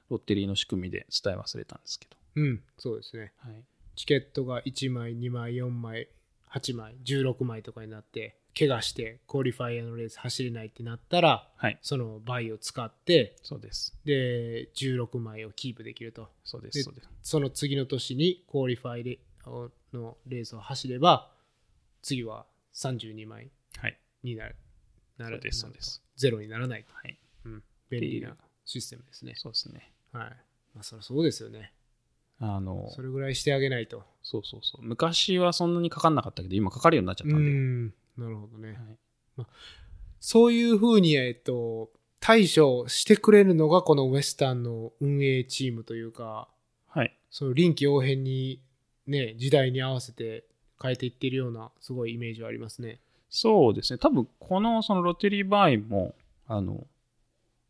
[0.09, 2.17] ロッテリーの仕組みで伝え忘れたんですけど。
[2.35, 2.63] うん。
[2.77, 3.33] そうですね。
[3.37, 3.63] はい。
[3.95, 6.09] チケットが1枚、2枚、4枚、
[6.51, 11.77] 8枚、16枚とかになって、怪我してクオリファイアのレース走れないってなったら、はい。
[11.81, 13.97] その倍を使って、そうです。
[14.05, 16.29] で、16枚をキープできると。
[16.45, 16.77] そうです。
[16.79, 17.09] でそうです。
[17.21, 19.19] その次の年にクオリファイレ
[19.93, 21.31] のレースを走れば、
[22.01, 23.99] 次は32枚はい。
[24.23, 24.55] になる。
[25.17, 25.59] なるそうです。
[25.59, 26.04] そうです。
[26.15, 26.93] ゼロにならないと。
[26.93, 27.19] はい。
[27.45, 28.35] うん、便利な
[28.65, 29.33] システムですね。
[29.35, 29.91] そうですね。
[30.11, 30.29] はい。
[30.73, 31.73] まあ、そりゃそうですよね。
[32.39, 34.03] あの、それぐらいしてあげないと。
[34.23, 34.81] そうそうそう。
[34.83, 37.51] 昔はそんなにかかんなかったけど、今かかるようになっちゃったんで。
[37.51, 37.85] ん。
[38.17, 38.77] なるほどね。
[39.37, 39.47] はい
[40.27, 46.49] そういうふうに、えっと、対処してくれるのがこのウエスタンの運営チームというか、
[46.87, 47.15] はい。
[47.29, 48.59] その臨機応変に
[49.05, 50.45] ね、時代に合わせて
[50.81, 53.01] 変えていっているような、すごいイメージはありますね。
[53.35, 53.97] そうですね。
[53.97, 56.15] 多分、この、そのロテリーバイも、
[56.47, 56.87] あの、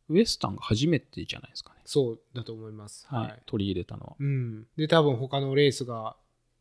[0.09, 1.81] ウエスタンが初めてじゃないですかね。
[1.85, 3.07] そうだと思います。
[3.09, 3.41] はい。
[3.45, 4.15] 取り入れたのは。
[4.19, 4.67] うん。
[4.77, 6.15] で、多分他のレースが、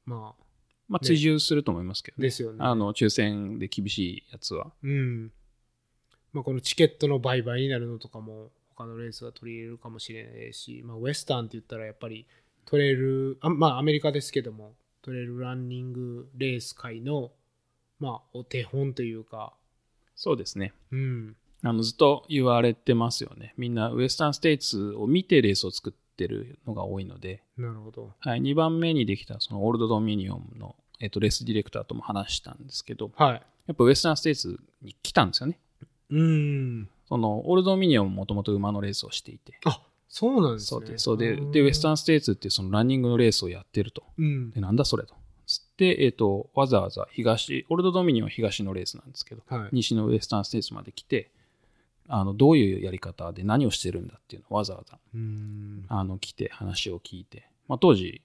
[0.07, 0.44] まあ、
[0.88, 2.22] まあ、ね追従すると思いますけどね。
[2.22, 2.59] ですよね。
[2.61, 4.72] あの、抽選で厳しいやつは。
[4.82, 5.32] うん。
[6.32, 12.26] まあ、このチケットの売買になるのとかも、他のレースが取り入れるかもしれないし、まあ、ウエスタンって言ったらやっぱり
[12.64, 17.30] トレイル、あまあ、アメリカですけども、トレイルランニングレース界の、
[17.99, 19.55] まあ、お手本というか、
[20.16, 20.72] そうですね。
[20.92, 21.36] うん。
[21.62, 23.55] あの、ずっと言われてますよね。
[23.57, 28.12] みんなウエスタンステイツを見てレースを作ってるのが多いので、なるほど。
[28.20, 33.42] はい、2番目にできたそのオールドドミニオンの、えっとレースディレクターとも話したんですけど、はい。
[33.66, 35.59] やっぱウエスタンステイツに来たんですよね。
[36.11, 36.88] うん。
[37.09, 40.66] そのオールドドミニオンももともと馬のレースをしていて、あそうなんですね。
[40.66, 41.95] そうで、そうで、で、ウエスタン。
[41.95, 44.05] ンステイツってそのランニングのレースをやってると。
[44.16, 44.61] うんで、。
[44.61, 45.14] なんだそれと。
[45.75, 49.68] つって、えっ、と、わざわざ東、オールドドミニオンは東のレースなんですけど、はい。
[49.72, 51.31] 西のウエスタンステイツまで来て、
[52.09, 55.85] あの、どういうやり方で何をしてるんだっていうのをわざわざ、うん。
[55.89, 58.22] あの、来て話を聞いて、まあ、当時、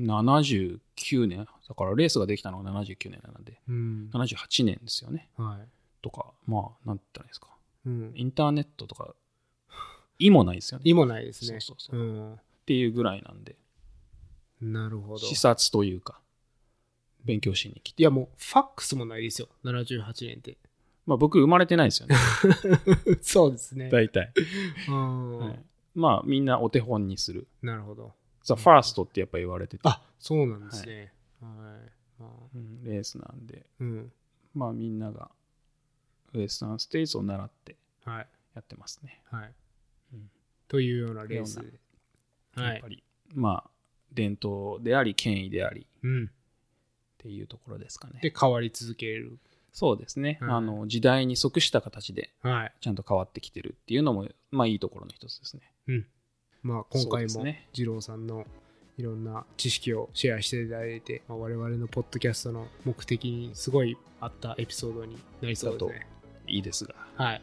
[0.00, 4.10] 79年、だからレースができたのが79年なので、うん。
[4.12, 5.28] 78年ですよね。
[5.36, 5.68] はい。
[6.02, 7.48] とか、まあ、なんて言ったらいいですか。
[7.86, 8.12] うん。
[8.14, 9.14] インターネットとか、
[10.18, 10.82] 意もないですよね。
[10.86, 11.60] 意もないですね。
[11.60, 12.34] そうそうそううん。
[12.34, 13.56] っていうぐらいなんで、
[14.60, 15.18] なるほど。
[15.18, 16.20] 視察というか、
[17.24, 18.02] 勉強しに来て。
[18.02, 19.48] いやもう、ファックスもないですよ。
[19.64, 20.56] 78年って。
[21.06, 22.16] まあ僕生まれてないですよね。
[23.20, 23.90] そうですね。
[23.90, 24.32] 大体。
[24.88, 25.64] うんはい、
[25.94, 27.46] まあみんなお手本にする。
[27.62, 28.14] なるほど。
[28.42, 31.12] ザ・ファーストってやっぱ言われてて、あ、そうなんですね。
[31.40, 32.20] はい。
[32.20, 34.12] まあうんレースなんで、うん。
[34.54, 35.30] まあみんなが
[36.32, 38.28] ウエスタンステイツを習ってはい。
[38.54, 39.22] やってますね。
[39.24, 39.54] はい
[40.14, 40.30] うん。
[40.68, 41.56] というようなレース
[42.56, 42.88] やっぱ。
[42.88, 43.02] り、
[43.34, 43.70] まあ
[44.12, 46.30] 伝統であり、権威でありっうん。
[47.24, 48.20] ていうところですかね。
[48.22, 49.38] で、変わり続ける。
[49.72, 50.86] そうですね、はいあの。
[50.86, 52.72] 時代に即した形ではい。
[52.80, 55.62] ちゃんと変わってきてるっていうのも、まあいいところの一つですね。
[55.88, 56.06] うん。
[56.62, 58.46] まあ、今回も二郎さんの
[58.96, 66.06] いろんな知識をシェアしていただいて、まあ、我々のポッドキャストの目的にすごい合ったエピソードになりそうですね。
[66.46, 66.94] いいですが。
[67.16, 67.42] はい。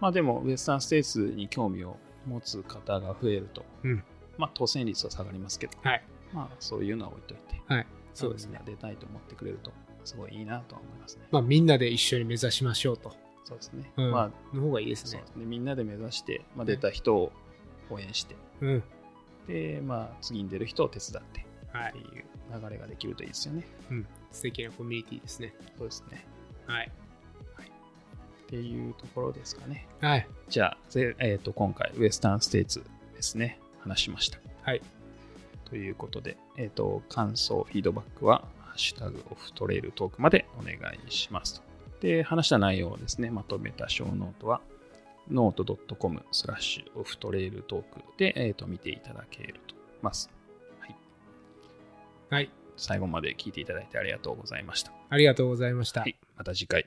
[0.00, 4.04] まあでも、ウエスタンステイツに興味を持つ方が増えると、うん
[4.38, 6.02] まあ当選率は下がりますけど、はい。
[6.32, 7.86] まあそういうのは置いといて、はい。
[8.14, 8.60] そうですね。
[8.64, 9.72] 出たいと思ってくれると、
[10.04, 11.26] すごいいいなとは思いますね。
[11.30, 13.12] まあ、みんなで一緒に目指しましょうと。
[13.44, 13.92] そうですね。
[13.96, 15.44] うんまあ、の方がいいですねで。
[15.44, 17.32] みんなで目指して、まあ、出た人を
[17.90, 18.82] 応援して、うん。
[19.48, 21.90] で、まあ次に出る人を手伝ってはい。
[21.90, 22.24] っていう
[22.62, 23.64] 流れができるといいですよね。
[23.90, 24.06] うん。
[24.30, 25.54] 素敵なコミュニティですね。
[25.78, 26.26] そうですね。
[26.66, 26.90] はい。
[28.52, 29.88] っていうところですかね。
[30.02, 30.28] はい。
[30.50, 32.84] じゃあ、ぜえー、と今回、ウエスタンステイツ
[33.16, 34.38] ですね、話しました。
[34.60, 34.82] はい。
[35.72, 41.62] ということで、えっ、と、感想、フィードバックは、ハッシュタグオフトレイルトークまでお願いしますと。
[42.02, 44.60] で、話した内容をですね、まとめたショーノートは、
[45.30, 50.28] note.com スラッシュオフトレイルトークで、えー、と見ていただけると思います。
[50.80, 50.96] はい。
[52.28, 52.50] はい。
[52.76, 54.92] 最後まで聞いていただいてありがとうございました。
[55.08, 56.02] ありがとうございました。
[56.02, 56.18] はい。
[56.36, 56.86] また次回